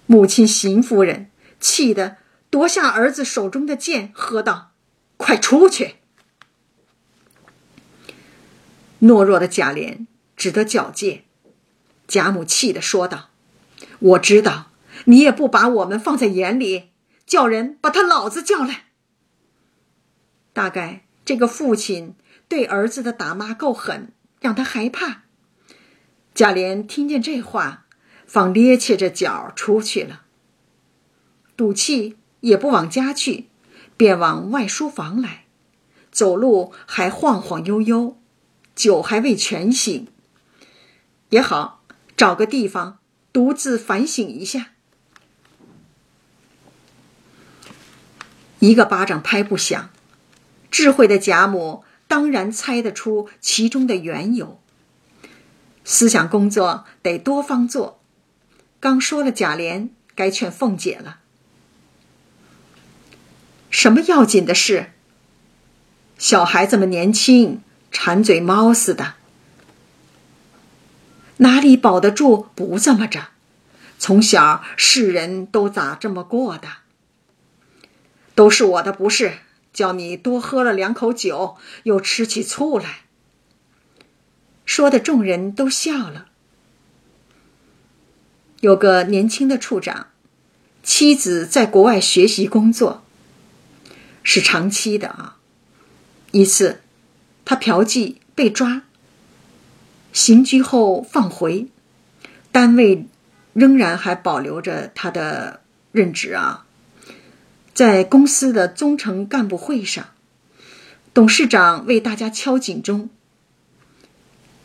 [0.08, 1.30] 母亲邢夫人
[1.60, 2.18] 气得
[2.50, 4.71] 夺下儿子手中的剑，喝道
[5.22, 5.96] ：“快出去！”
[9.00, 10.06] 懦弱的贾琏
[10.36, 11.24] 只得狡辩。
[12.08, 13.30] 贾母气得说道
[14.00, 14.72] ：“我知道
[15.06, 16.90] 你也不把我们放在眼里，
[17.26, 18.88] 叫人把他老子叫来。
[20.52, 22.16] 大概这个父亲
[22.50, 25.24] 对儿子的打骂够狠，让他害怕。”
[26.36, 27.86] 贾琏听见这话，
[28.26, 30.24] 方趔趄着脚出去了。
[31.56, 33.51] 赌气也不往家去，
[34.02, 35.46] 便往外书房来，
[36.12, 38.18] 走路还晃晃悠悠，
[38.76, 40.08] 酒还未全醒。
[41.30, 41.84] 也好。
[42.18, 42.98] 找个地方
[43.32, 44.72] 独自反省一下。
[48.58, 49.92] 一个巴掌拍不响，
[50.72, 54.60] 智慧的贾母当然猜得出其中的缘由。
[55.84, 58.02] 思想工作得多方做，
[58.80, 61.21] 刚说了贾琏，该劝凤姐了。
[63.72, 64.92] 什么要紧的事？
[66.20, 69.16] 小孩子们年轻，馋嘴猫似的。
[71.38, 73.30] 哪里保得住不这么着？
[73.98, 76.68] 从小世人都咋这么过的？
[78.36, 79.40] 都是我的不是，
[79.74, 83.02] 叫你多喝了两口酒，又吃起醋来。
[84.66, 86.28] 说的众人都笑了。
[88.60, 90.08] 有个年轻的处长，
[90.84, 93.01] 妻子在国外学习工作，
[94.24, 95.38] 是长期的啊。
[96.32, 96.82] 一次，
[97.44, 98.84] 他嫖妓被抓。
[100.14, 101.68] 刑拘后放回，
[102.52, 103.08] 单位
[103.54, 106.66] 仍然还保留着他的任职啊。
[107.74, 110.10] 在公司的中层干部会上，
[111.14, 113.10] 董事长为大家敲警钟，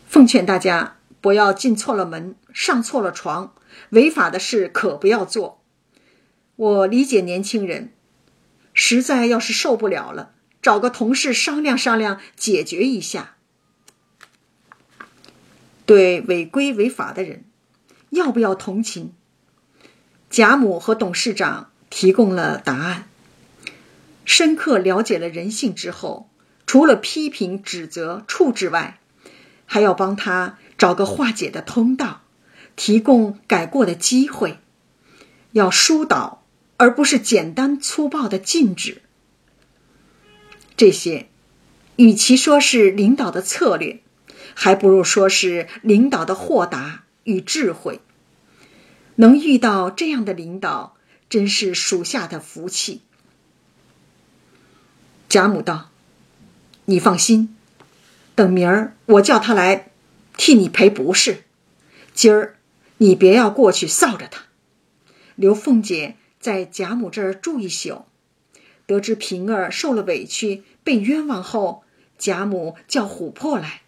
[0.07, 3.53] 奉劝大家不要进错了门，上错了床，
[3.91, 5.61] 违法的事可不要做。
[6.57, 7.93] 我理解年轻人，
[8.79, 13.35] 实在要是受不了了，找个同事商量商量，解决一下。
[15.87, 17.43] 对违规违法的人，
[18.11, 19.15] 要不要同情？
[20.29, 23.09] 贾母和董事长提供了答案。
[24.23, 26.29] 深刻了解了人性之后，
[26.67, 28.99] 除了批评、指责、处置外，
[29.65, 32.21] 还要帮他找个化解的通道，
[32.75, 34.59] 提供改过的机会，
[35.53, 36.43] 要疏导，
[36.77, 39.01] 而不是简单粗暴的禁止。
[40.75, 41.27] 这些，
[41.97, 44.01] 与其说是领导的策略。
[44.59, 48.01] 还不如说是领导的豁达与智慧。
[49.17, 50.97] 能遇到这样的领导，
[51.29, 53.01] 真是属下的福气。
[55.29, 55.91] 贾母道
[56.85, 57.55] ：“你放心，
[58.33, 59.91] 等明儿我叫他来
[60.35, 61.43] 替你赔不是。
[62.15, 62.57] 今儿
[62.97, 64.45] 你别要过去臊着他，
[65.35, 68.05] 刘凤姐在贾母这儿住一宿。
[68.85, 71.83] 得知平儿受了委屈，被冤枉后，
[72.17, 73.81] 贾母叫琥珀来。”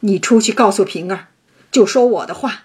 [0.00, 1.28] 你出去告诉平儿，
[1.70, 2.64] 就说我的话。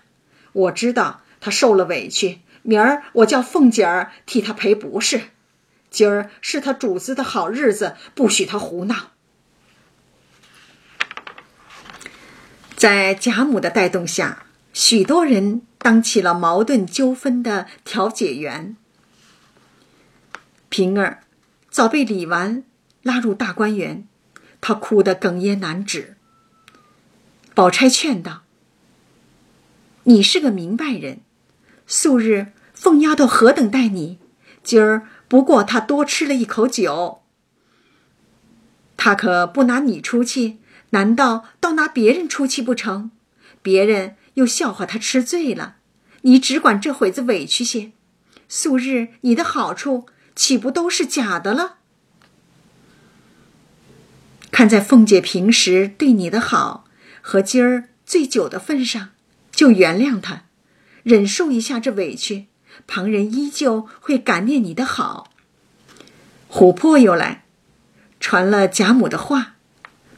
[0.52, 5.21] 我知道他受了委屈，明儿我叫凤姐儿替他赔不是。
[5.89, 9.12] 今儿是他主子的好日子，不许他胡闹。
[12.76, 18.75] 在贾母的带动下，许多人当起了矛盾纠纷的调解员。
[20.69, 21.23] 平儿
[21.69, 22.63] 早被李纨
[23.03, 24.07] 拉入大观园，
[24.59, 26.17] 她哭得哽咽难止。
[27.53, 28.41] 宝钗劝道
[30.05, 31.19] ：“你是个明白人，
[31.86, 34.17] 素日凤丫头何等待你，
[34.63, 37.21] 今儿不过她多吃了一口酒，
[38.97, 40.57] 她可不拿你出气，
[40.89, 43.12] 难道倒拿别人出气不成？
[43.62, 45.77] 别人又笑话他吃醉了，
[46.21, 47.91] 你只管这会子委屈些，
[48.47, 51.77] 素日你的好处岂不都是假的了？
[54.51, 56.81] 看在凤姐平时对你的好。”
[57.25, 59.11] 和今儿醉酒的份上，
[59.49, 60.43] 就原谅他，
[61.03, 62.47] 忍受一下这委屈，
[62.86, 65.31] 旁人依旧会感念你的好。
[66.51, 67.45] 琥珀又来，
[68.19, 69.55] 传了贾母的话，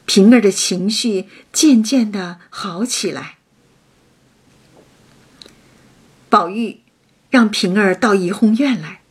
[0.04, 3.35] 平儿的情绪渐渐的好起来。
[6.28, 6.80] 宝玉
[7.30, 9.02] 让平儿到怡红院来，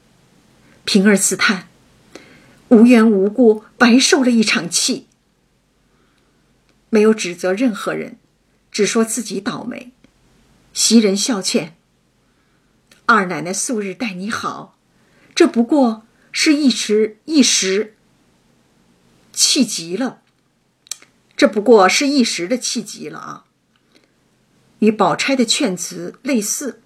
[0.83, 1.67] 平儿自叹，
[2.69, 5.07] 无缘无故白受了一场气。
[6.89, 8.17] 没有指责任何人，
[8.71, 9.91] 只说自己倒霉。
[10.73, 11.75] 袭人笑劝
[13.05, 14.77] ：“二奶奶素日待你好，
[15.33, 17.95] 这不过是一时一时
[19.31, 20.21] 气急了。
[21.37, 23.45] 这不过是一时的气急了啊。
[24.79, 26.81] 与宝钗的劝辞类似，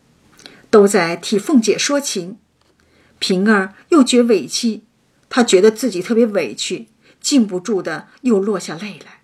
[0.69, 2.37] 都在替凤姐说情。
[3.19, 4.83] 平儿又觉委屈，
[5.29, 6.87] 她觉得自己特别委屈，
[7.19, 9.21] 禁不住的又落下泪来。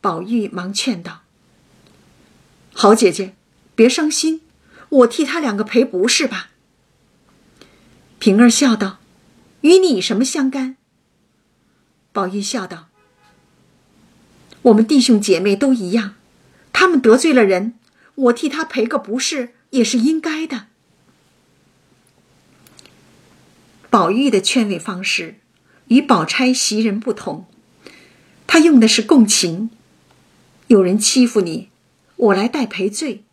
[0.00, 1.22] 宝玉忙劝道
[2.72, 3.34] ：“好姐姐，
[3.74, 4.42] 别伤心，
[4.88, 6.50] 我替他两个赔不是吧？”
[8.18, 8.98] 平儿笑道
[9.62, 10.76] ：“与你什么相干？”
[12.12, 12.88] 宝玉笑道
[14.62, 16.14] ：“我们弟兄姐妹都一样。”
[16.72, 17.78] 他们得罪了人，
[18.16, 20.68] 我替他赔个不是也是应该的。
[23.90, 25.40] 宝玉的劝慰方式
[25.88, 27.46] 与宝钗袭人不同，
[28.46, 29.70] 他用的是共情。
[30.68, 31.70] 有人欺负你，
[32.16, 33.24] 我来代赔罪。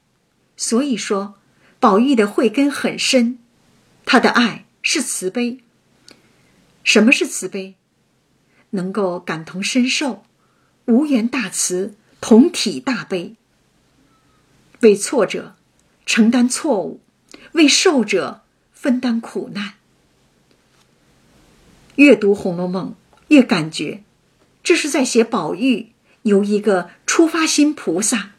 [0.57, 1.35] 所以说，
[1.79, 3.37] 宝玉的慧根很深，
[4.05, 5.59] 他的爱是慈悲。
[6.83, 7.75] 什么是慈悲？
[8.71, 10.23] 能够感同身受，
[10.85, 11.95] 无缘大慈。
[12.19, 13.35] 同体大悲，
[14.81, 15.55] 为挫折
[16.05, 16.99] 承担错误，
[17.53, 18.41] 为受者
[18.73, 19.73] 分担苦难。
[21.95, 22.95] 越读《红楼梦》，
[23.27, 24.03] 越感觉
[24.63, 25.91] 这是在写宝玉
[26.23, 28.31] 由一个出发心菩萨，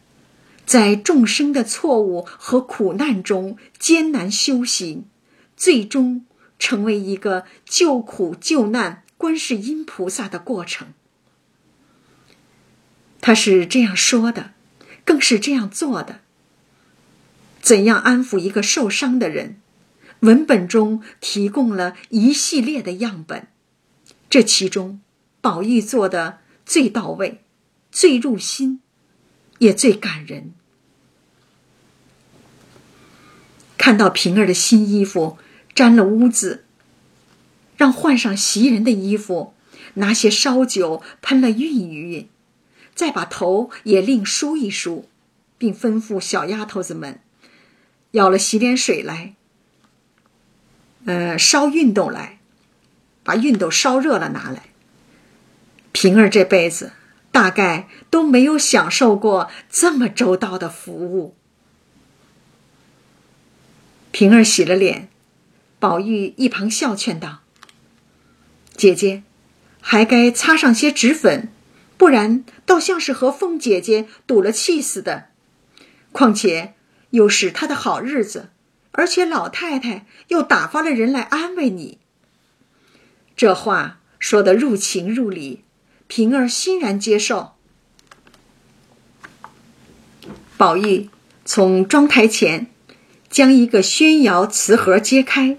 [0.65, 5.05] 在众生的错误和苦难中艰难修行，
[5.55, 6.25] 最终
[6.57, 10.93] 成为一个救苦救难观世音菩萨的过程。
[13.21, 14.51] 他是这样说的，
[15.05, 16.19] 更是这样做的。
[17.63, 19.55] 怎样安抚一个受伤的人？
[20.19, 23.47] 文本中提供了一系列的样本，
[24.29, 24.99] 这其中，
[25.39, 27.41] 宝玉做的最到位、
[27.89, 28.81] 最入心，
[29.59, 30.53] 也最感人。
[33.77, 35.37] 看到平儿的新衣服
[35.73, 36.65] 沾了污渍，
[37.77, 39.53] 让换上袭人的衣服，
[39.93, 42.27] 拿些烧酒喷了熨一熨。
[42.93, 45.07] 再把头也另梳一梳，
[45.57, 47.19] 并吩咐小丫头子们
[48.13, 49.33] 舀了洗脸水来，
[51.05, 52.39] 呃，烧熨斗来，
[53.23, 54.65] 把熨斗烧热了拿来。
[55.91, 56.93] 平儿这辈子
[57.31, 61.35] 大概都没有享受过这么周到的服务。
[64.11, 65.09] 平儿洗了脸，
[65.79, 67.41] 宝玉一旁笑劝道
[68.77, 69.23] ：“姐姐，
[69.81, 71.49] 还该擦上些脂粉。”
[71.97, 75.29] 不然，倒像是和凤姐姐赌了气似的。
[76.11, 76.73] 况且
[77.13, 78.49] 又是他的好日子，
[78.91, 81.99] 而且老太太又打发了人来安慰你。
[83.35, 85.63] 这话说得入情入理，
[86.07, 87.53] 平儿欣然接受。
[90.57, 91.09] 宝玉
[91.45, 92.67] 从妆台前
[93.29, 95.57] 将一个宣窑瓷盒揭开，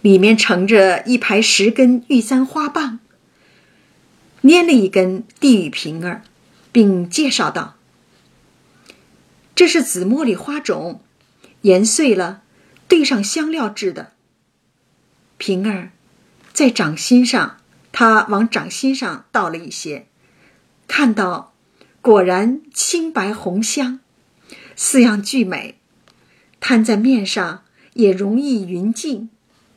[0.00, 3.00] 里面盛着一排十根玉簪花棒。
[4.42, 6.22] 拈了一根递与平儿，
[6.72, 7.76] 并介绍道
[9.54, 11.02] ：“这是紫茉莉花种，
[11.62, 12.42] 研碎了，
[12.88, 14.12] 兑上香料制的。”
[15.38, 15.90] 平儿
[16.52, 17.58] 在掌心上，
[17.92, 20.06] 他往掌心上倒了一些，
[20.88, 21.54] 看到
[22.00, 24.00] 果然清白红香，
[24.74, 25.78] 四样俱美，
[26.60, 29.30] 摊在面上也容易匀净，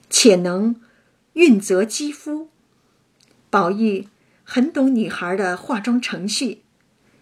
[0.09, 0.81] 且能
[1.33, 2.49] 润泽肌肤。
[3.49, 4.07] 宝玉。
[4.47, 6.61] 很懂女孩的化妆程序，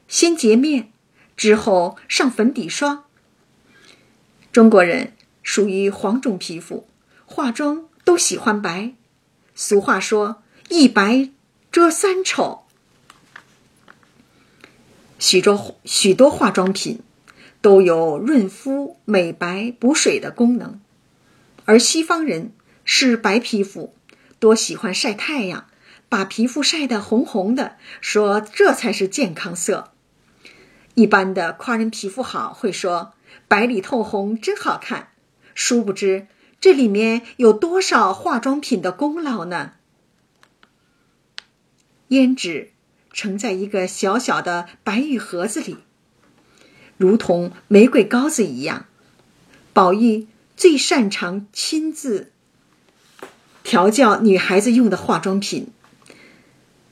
[0.09, 0.91] 先洁面，
[1.35, 3.05] 之后上粉底霜。
[4.51, 6.87] 中国人属于黄种皮肤，
[7.25, 8.93] 化妆都喜欢白。
[9.55, 11.29] 俗话说“一白
[11.71, 12.63] 遮三丑”，
[15.19, 17.01] 许多许多化妆品
[17.61, 20.79] 都有润肤、美白、补水的功能，
[21.65, 22.51] 而西方人
[22.83, 23.95] 是白皮肤，
[24.39, 25.65] 多喜欢晒太阳。
[26.09, 29.92] 把皮肤晒得红红的，说这才是健康色。
[30.95, 33.13] 一般的夸人皮肤好，会说
[33.47, 35.09] 白里透红，真好看。
[35.55, 36.27] 殊不知
[36.59, 39.73] 这里面有多少化妆品的功劳呢？
[42.09, 42.71] 胭脂
[43.11, 45.77] 盛在一个小小的白玉盒子里，
[46.97, 48.85] 如同玫瑰膏子一样。
[49.73, 52.31] 宝玉最擅长亲自
[53.63, 55.69] 调教女孩子用的化妆品。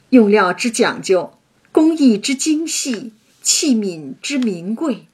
[0.09, 1.37] 用料之讲究，
[1.71, 5.07] 工艺之精细，器皿之名贵，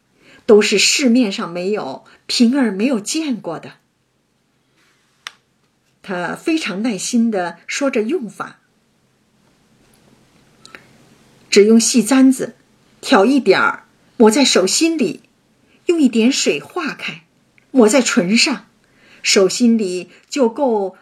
[0.46, 3.74] 都是市面上没有、平儿没有见过的。
[6.02, 8.60] 他非常耐心的说着用法：
[11.50, 12.56] 只用细簪子
[13.02, 13.86] 挑一点儿，
[14.18, 15.24] 抹在手心里，
[15.88, 17.24] 用一点水化开，
[17.72, 18.68] 抹在唇上，
[19.22, 20.96] 手心里就够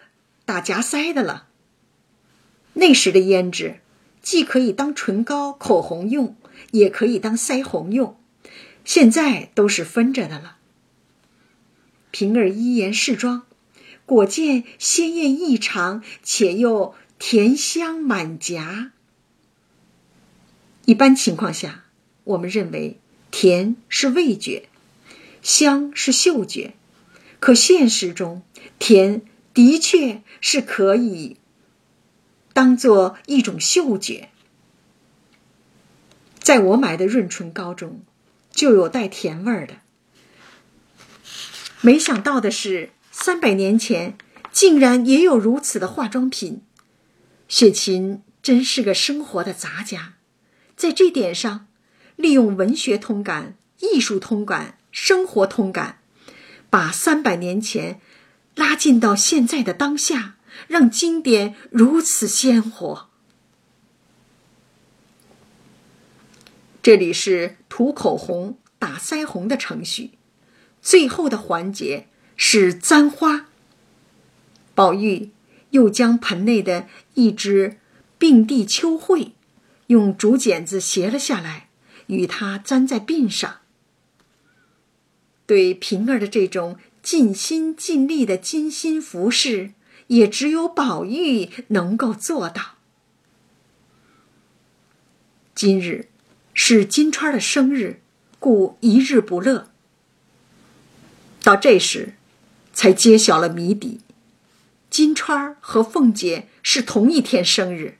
[0.45, 1.47] 打夹腮的了。
[2.73, 3.79] 那时的胭脂，
[4.21, 6.35] 既可以当唇膏、口红用，
[6.71, 8.17] 也可以当腮红用，
[8.83, 10.57] 现在都是分着的了。
[12.11, 13.45] 平儿一言试妆，
[14.05, 18.91] 果见鲜艳异常，且又甜香满颊。
[20.85, 21.85] 一般情况下，
[22.23, 22.99] 我们认为
[23.31, 24.69] 甜是味觉，
[25.41, 26.75] 香是嗅觉，
[27.39, 28.43] 可现实中，
[28.79, 29.21] 甜
[29.53, 31.37] 的确是可以
[32.53, 34.29] 当做一种嗅觉。
[36.45, 38.03] 在我买的润唇膏中，
[38.51, 39.77] 就有带甜味儿的。
[41.81, 44.15] 没想到的是，三百年前
[44.51, 46.61] 竟然也有如此的化妆品。
[47.47, 50.13] 雪琴真是个生活的杂家。
[50.77, 51.65] 在这点上，
[52.15, 55.97] 利用文学通感、艺术通感、生活通感，
[56.69, 57.99] 把三百年前
[58.53, 60.35] 拉近到现在的当下，
[60.67, 63.09] 让经典如此鲜活。
[66.85, 70.11] 这里是涂口红、打腮红的程序，
[70.83, 72.05] 最后的环节
[72.35, 73.47] 是簪花。
[74.75, 75.31] 宝玉
[75.71, 77.79] 又将盆内的一只
[78.19, 79.33] 并蒂秋蕙。
[79.87, 81.69] 用竹剪子斜了下来，
[82.05, 83.61] 与它粘在鬓上。
[85.47, 89.71] 对平儿的这种尽心尽力的精心服侍，
[90.05, 92.75] 也只有宝玉能够做到。
[95.55, 96.09] 今日
[96.55, 98.01] 是金钏的生日，
[98.39, 99.69] 故一日不乐。
[101.43, 102.15] 到这时，
[102.73, 103.99] 才揭晓了谜底：
[104.89, 107.99] 金钏和凤姐是同一天生日，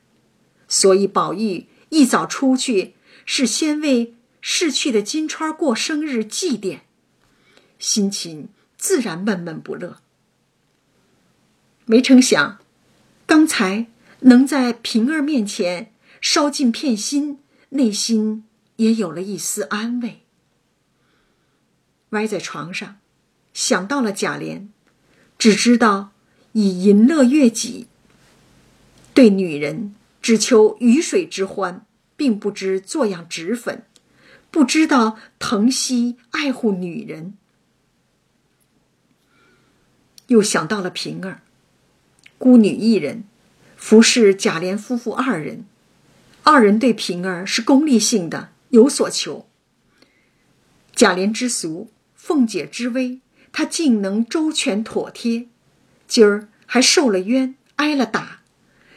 [0.68, 1.68] 所以宝玉。
[1.90, 2.96] 一早出去
[3.26, 6.80] 是先为逝去的金钏过生日祭奠，
[7.80, 10.00] 心情自然闷闷不乐。
[11.86, 12.60] 没成想，
[13.26, 13.86] 刚才
[14.22, 17.40] 能在平儿面前烧尽片心，
[17.76, 18.44] 内心
[18.78, 20.24] 也有了一丝安慰。
[22.10, 22.98] 歪在床上，
[23.54, 24.68] 想到了贾琏，
[25.38, 26.12] 只知道
[26.54, 27.88] 以淫乐悦己，
[29.14, 29.94] 对女人。
[30.22, 33.86] 只求鱼水之欢，并不知做样脂粉，
[34.50, 37.38] 不知道疼惜爱护女人。
[40.26, 41.44] 又想到了平儿，
[42.40, 43.26] 孤女一人，
[43.78, 45.68] 服侍贾琏夫妇二人，
[46.46, 49.48] 二人对平儿是功利性的，有所求。
[50.94, 53.20] 贾琏之俗，凤姐之威，
[53.52, 55.48] 他竟能周全妥帖，
[56.08, 58.42] 今儿还受了冤，挨了打，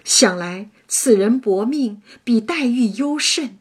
[0.05, 0.69] 想来。
[0.87, 3.59] 此人薄命，比黛玉优甚。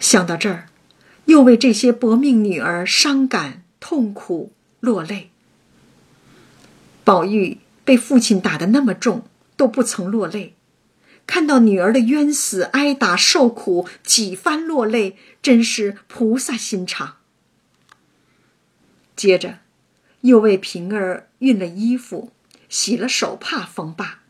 [0.00, 0.68] 想到这儿，
[1.24, 5.30] 又为这些薄命女儿伤感、痛苦、落泪。
[7.04, 9.24] 宝玉被父亲打得那么重，
[9.56, 10.54] 都不曾落泪；
[11.32, 17.16] 看到女儿的冤死、挨打、受苦，几番落泪，真是菩萨心肠。
[19.16, 19.60] 接着，
[20.20, 22.32] 又为平儿熨了衣服，
[22.68, 24.20] 洗了手帕，缝罢。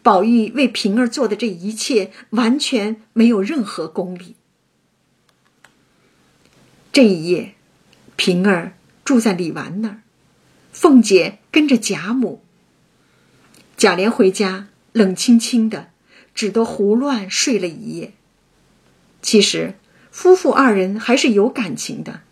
[0.00, 4.36] 宝玉为平儿做的这一切，完全没有任何功利。
[6.92, 7.56] 这一夜，
[8.14, 8.74] 平儿
[9.04, 10.02] 住在李纨那儿，
[10.70, 12.44] 凤姐跟着贾母。
[13.76, 15.90] 贾琏回家，冷清清的，
[16.34, 18.12] 只得胡乱睡了一夜。
[19.22, 19.74] 其实，
[20.10, 22.22] 夫妇二人还是有感情的。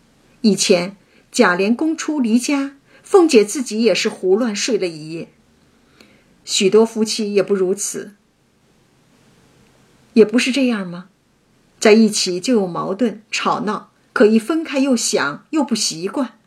[0.40, 0.96] 以前
[1.30, 5.28] 贾琏公出离家，凤姐自己也是胡乱睡了一夜。
[6.44, 8.14] 许多夫妻也不如此，
[10.14, 11.08] 也不是这样吗？
[11.78, 16.38] 在一起就有矛盾、吵闹，可一分开又想又不习惯。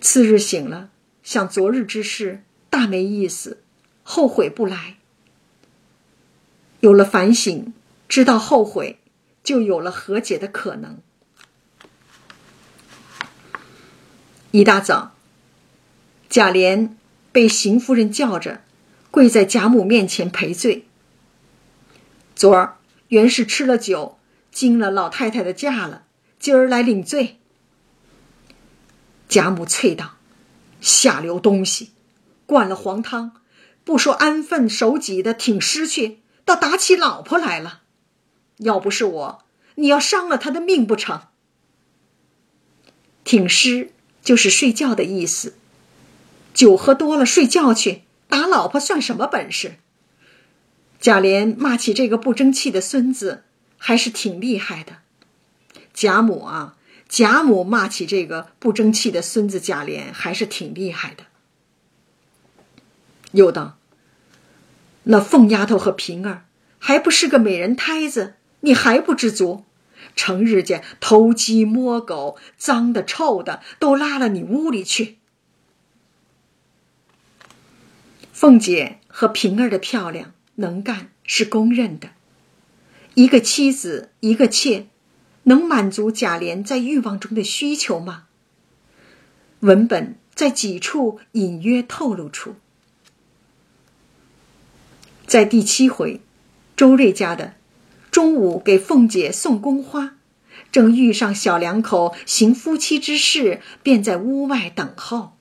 [0.00, 0.90] 次日醒了，
[1.22, 3.62] 想昨日之事，大没意思，
[4.08, 4.94] 后悔不来。
[6.78, 7.74] 有了反省，
[8.08, 9.00] 知道后悔，
[9.42, 10.98] 就有了和解的可能。
[14.52, 15.12] 一大早，
[16.28, 16.90] 贾琏。
[17.32, 18.62] 被邢夫人叫着，
[19.10, 20.86] 跪在贾母面前赔罪。
[22.34, 22.78] 昨儿
[23.08, 24.18] 原是吃了酒，
[24.50, 26.04] 惊了老太太的驾了，
[26.38, 27.38] 今儿来领罪。
[29.28, 30.14] 贾母啐道
[30.80, 31.90] ：“下流东西，
[32.46, 33.32] 灌了黄汤，
[33.86, 37.82] 不说安分守己的挺尸去，倒打起老婆来了。
[38.58, 39.44] 要不是我，
[39.76, 41.28] 你要伤了他的命不成？
[43.22, 43.92] 挺尸
[44.24, 45.54] 就是睡觉的意思。”
[46.52, 48.02] 酒喝多了，睡觉去。
[48.28, 49.76] 打老婆算什么本事？
[50.98, 53.44] 贾琏骂起这个不争气的孙子，
[53.78, 54.96] 还是挺厉害的。
[55.94, 56.76] 贾母啊，
[57.08, 61.25] 贾母骂起这个不争气的孙子贾琏，还是挺厉害的。
[63.36, 63.78] 又道
[65.04, 66.44] ：“那凤丫头和平儿
[66.78, 69.64] 还不是个美人胎子，你还不知足？
[70.14, 75.18] 成日间偷鸡摸狗，脏的臭的都拉了你屋里去。”
[78.32, 82.10] 凤姐和平儿的漂亮能干是公认的，
[83.14, 84.86] 一个妻子一个妾，
[85.44, 88.24] 能满足贾琏在欲望中的需求吗？
[89.60, 92.56] 文本在几处隐约透露出，
[95.26, 96.20] 在第七回，
[96.76, 97.54] 周瑞家的
[98.12, 100.16] 中午给凤姐送宫花，
[100.70, 105.36] 正遇上小两口行夫妻之事，便在屋外等候，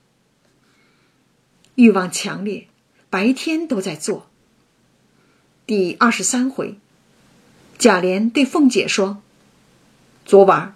[1.75, 2.67] 欲望强烈。
[3.11, 4.29] 白天都在做。
[5.65, 6.77] 第二十三回，
[7.77, 9.21] 贾琏对凤姐说
[10.25, 10.75] ：“昨晚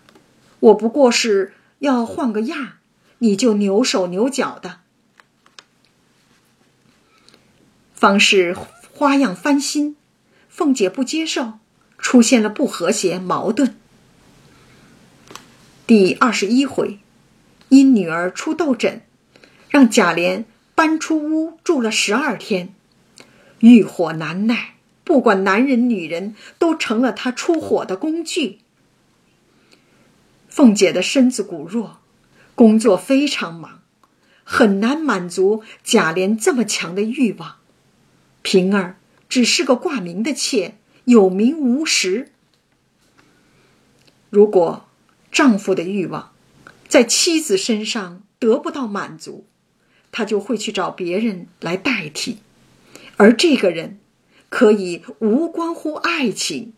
[0.59, 2.73] 我不过是要换个样
[3.17, 4.79] 你就扭手扭脚的。”
[7.93, 8.55] 方是
[8.99, 9.95] 花样翻新，
[10.49, 11.53] 凤姐不接受，
[11.99, 13.77] 出现了不和谐矛盾。
[15.87, 16.99] 第二十一回，
[17.69, 19.01] 因女儿出痘疹，
[19.69, 20.43] 让贾琏。
[20.75, 22.73] 搬出屋住了十二天，
[23.59, 24.75] 欲火难耐，
[25.05, 28.59] 不管男人女人，都成了他出火的工具。
[30.49, 31.99] 凤姐的身子骨弱，
[32.53, 33.79] 工作非常忙，
[34.43, 37.58] 很难满足贾琏这么强的欲望。
[38.49, 38.95] 平儿
[39.29, 40.73] 只是个挂名的妾，
[41.05, 42.31] 有名无实。
[44.31, 44.87] 如果
[45.31, 46.31] 丈夫的欲望
[46.87, 49.45] 在妻子身上得不到满足，
[50.11, 52.39] 他就会去找别人来代替，
[53.17, 53.99] 而这个人
[54.49, 56.73] 可以无关乎爱情。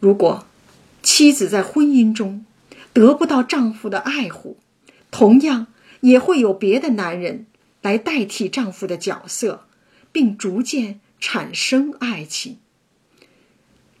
[0.00, 0.46] 如果
[1.02, 2.46] 妻子在婚姻中
[2.94, 4.56] 得不到丈夫的爱护，
[5.10, 5.66] 同样
[6.00, 7.44] 也会有别的男人
[7.82, 9.65] 来代替丈夫的角色，
[10.16, 12.56] 并逐渐产生爱情。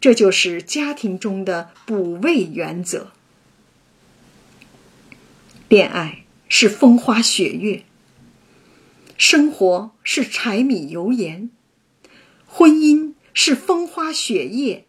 [0.00, 3.12] 这就是家庭中的补位原则。
[5.68, 6.22] 恋爱。
[6.48, 7.84] 是风花雪月，
[9.18, 11.50] 生活是柴米油盐，
[12.46, 14.86] 婚姻是风花雪夜。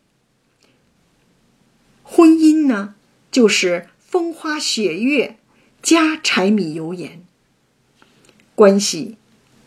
[2.04, 2.94] 婚姻呢，
[3.32, 5.40] 就是风花雪月
[5.82, 7.26] 加柴米油盐。
[8.54, 9.18] 关系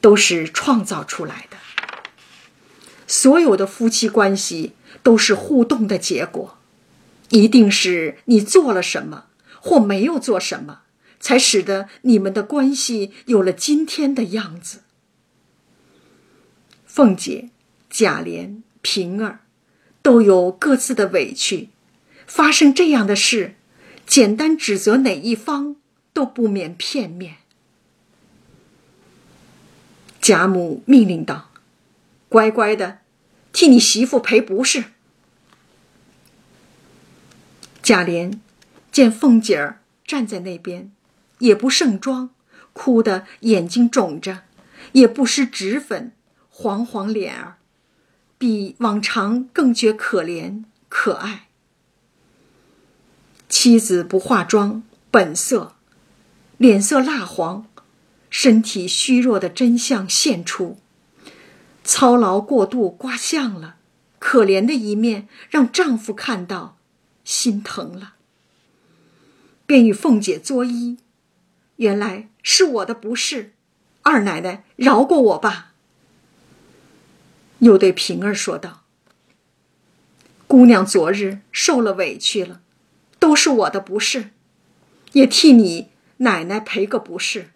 [0.00, 1.49] 都是创造出来的，
[3.10, 6.58] 所有的夫妻关系都是互动的结果，
[7.30, 9.24] 一定是你做了什么
[9.60, 10.82] 或没有做什么。
[11.22, 14.78] 才使得你们的关系有了今天的样子。
[16.86, 17.50] 凤姐、
[17.90, 19.40] 贾琏、平儿
[20.00, 21.68] 都有各自的委屈，
[22.26, 23.54] 发生这样的事，
[24.06, 25.76] 简单指责哪一方
[26.14, 27.36] 都不免片面。
[30.22, 31.50] 贾母命令道
[32.30, 32.99] ：“乖乖的，
[33.52, 34.84] 替你媳妇赔不是。”
[37.82, 38.38] 贾琏
[38.92, 40.92] 见凤姐儿站在那边。
[41.40, 42.28] 也不盛装，
[42.74, 44.42] 哭得眼睛肿着，
[44.92, 46.12] 也不施脂粉，
[46.50, 47.56] 黄黄脸儿，
[48.36, 51.48] 比往常更觉可怜可爱。
[53.48, 55.76] 妻子不化妆，本色，
[56.58, 57.66] 脸色蜡黄，
[58.28, 60.78] 身体虚弱的真相现出，
[61.82, 63.76] 操劳过度刮相了，
[64.18, 66.76] 可怜的一面让丈夫看到，
[67.24, 68.14] 心疼了，
[69.66, 70.98] 便与凤姐作揖。
[71.76, 73.54] 原来是我的不是，
[74.02, 75.72] 二奶奶饶过我吧。
[77.60, 78.82] 又对平儿说道
[80.46, 82.60] ：“姑娘昨日受了委屈了，
[83.18, 84.30] 都是我的不是，
[85.12, 87.50] 也替你奶奶赔个不是。”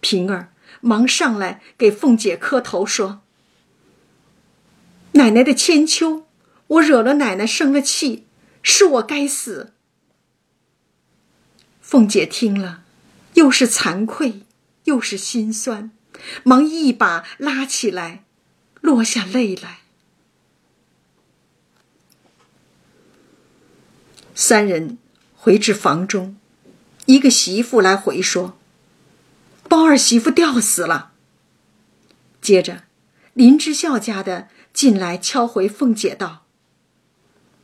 [0.00, 0.52] 平儿
[0.86, 3.20] 忙上来给凤姐磕头说
[5.12, 6.26] ：“奶奶的千秋，
[6.68, 8.26] 我惹了奶奶生了气，
[8.62, 9.72] 是我该死。”
[11.82, 12.84] 凤姐听了。
[13.34, 14.40] 又是惭愧，
[14.84, 15.90] 又是心酸，
[16.42, 18.24] 忙一把拉起来，
[18.80, 19.80] 落下泪来。
[24.34, 24.96] 三人
[25.34, 26.38] 回至房中，
[27.04, 28.56] 一个媳妇来回说
[29.68, 31.12] ：“包二媳妇吊死了。”
[32.40, 32.84] 接着，
[33.34, 36.46] 林之孝家的进来敲回凤姐道：“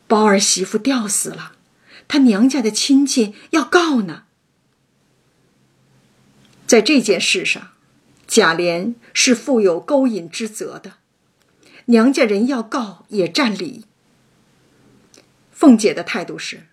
[0.09, 1.53] 包二媳妇吊死了，
[2.09, 4.25] 他娘家的亲戚要告呢。”
[6.67, 7.73] 在这件事上，
[8.27, 10.95] 贾琏是负有勾引之责的，
[11.85, 13.85] 娘家人要告也占理。
[15.53, 16.67] 凤姐的态度是：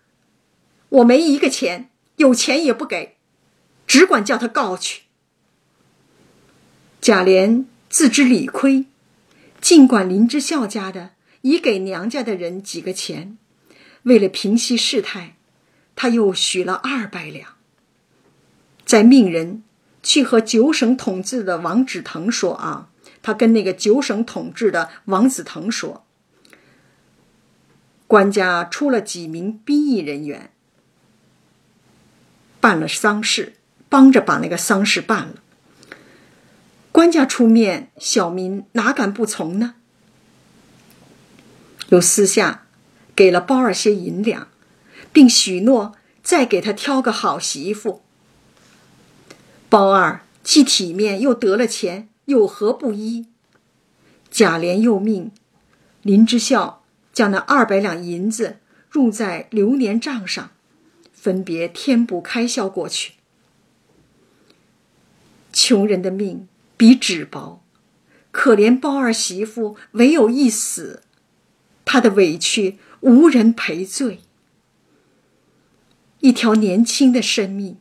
[0.87, 3.17] 我没一个钱，有钱也不给，
[3.85, 5.03] 只管叫他告去。
[7.01, 8.85] 贾琏自知理亏，
[9.61, 13.37] 尽管林之孝家的已给娘家的人几个钱，
[14.03, 15.37] 为了平息事态，
[15.95, 17.55] 他又许了二百两。
[18.85, 19.63] 再命人
[20.03, 22.89] 去和九省统治的王子腾说啊，
[23.21, 26.05] 他跟那个九省统治的王子腾说，
[28.07, 30.51] 官家出了几名兵役人员，
[32.59, 33.53] 办了丧事，
[33.87, 35.35] 帮着把那个丧事办了。
[36.91, 39.75] 官家出面，小民哪敢不从呢？
[41.89, 42.67] 又私下
[43.15, 44.47] 给了包儿些银两，
[45.13, 48.01] 并许诺再给他挑个好媳妇。
[49.69, 53.27] 包二既体面又得了钱，有何不依？
[54.31, 55.31] 贾琏又命
[56.01, 56.83] 林之孝
[57.13, 58.57] 将那二百两银子
[58.89, 60.51] 入在流年账上，
[61.13, 63.13] 分别添补开销过去。
[65.53, 66.47] 穷人的命。
[66.79, 67.61] 比纸薄，
[68.31, 71.03] 可怜包二媳妇唯有一死，
[71.83, 74.21] 她的委屈无人赔罪。
[76.21, 77.79] 一条年轻的生命，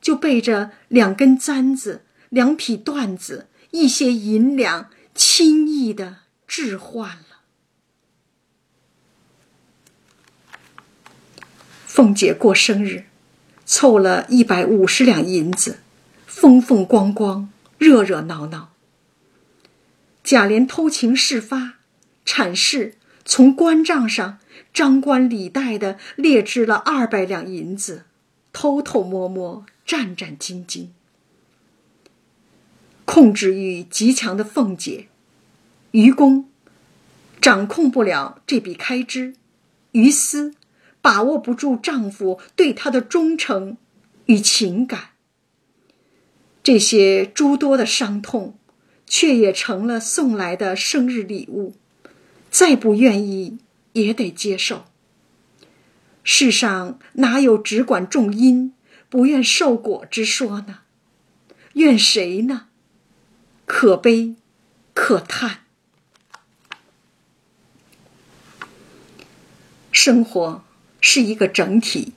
[0.00, 7.40] 就被这两根簪子、两匹缎子、一些银两轻易的置换了。
[11.84, 13.06] 凤姐过生日，
[13.66, 15.80] 凑了一百五十两银子，
[16.24, 17.50] 风风光光。
[17.78, 18.72] 热热闹闹，
[20.24, 21.74] 贾琏偷情事发，
[22.26, 24.38] 阐释从官账上
[24.74, 28.04] 张冠李戴的列支了二百两银子，
[28.52, 30.88] 偷偷摸摸，战战兢兢。
[33.04, 35.08] 控制欲极强的凤姐，
[35.92, 36.50] 于公
[37.40, 39.34] 掌控不了这笔开支，
[39.92, 40.54] 于私
[41.00, 43.76] 把握不住丈夫对她的忠诚
[44.26, 45.10] 与情感。
[46.70, 48.58] 这些诸多的伤痛，
[49.06, 51.74] 却也成了送来的生日礼物，
[52.50, 53.56] 再不愿意
[53.94, 54.84] 也得接受。
[56.22, 58.74] 世上哪有只管种因，
[59.08, 60.80] 不愿受果之说呢？
[61.72, 62.66] 怨谁呢？
[63.64, 64.34] 可悲，
[64.92, 65.60] 可叹。
[69.90, 70.62] 生活
[71.00, 72.12] 是一个整体。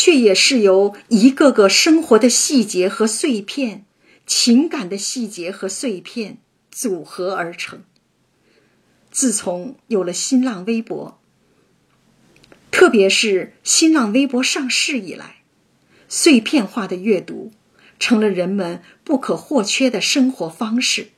[0.00, 3.84] 却也是由一个个生活的细节和碎片、
[4.24, 6.38] 情感的细节和碎片
[6.70, 7.84] 组合而成。
[9.10, 11.20] 自从有了新浪微博，
[12.70, 15.42] 特别是新浪微博上市以来，
[16.08, 17.52] 碎片化的阅读
[17.98, 21.08] 成了人们不可或缺的生活方式。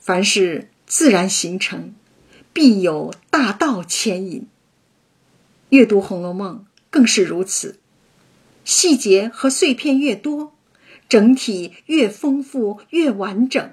[0.00, 1.94] 凡是自然形成，
[2.52, 4.48] 必有大道牵引。
[5.68, 6.64] 阅读《红楼梦》。
[6.90, 7.78] 更是如此，
[8.64, 10.54] 细节和碎片越多，
[11.08, 13.72] 整体越丰富越完整。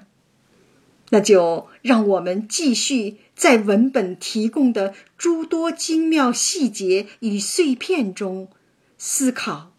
[1.10, 8.48] 那就让我们继续在文本提供的诸多精妙细节与碎片中
[8.98, 9.72] 思考、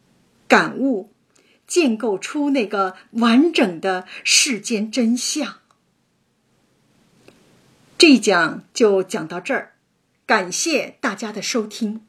[0.48, 1.10] 感悟，
[1.68, 5.60] 建构出那个完整的世间真相。
[7.98, 9.74] 这一讲就讲到这儿，
[10.26, 12.05] 感谢大家的收听。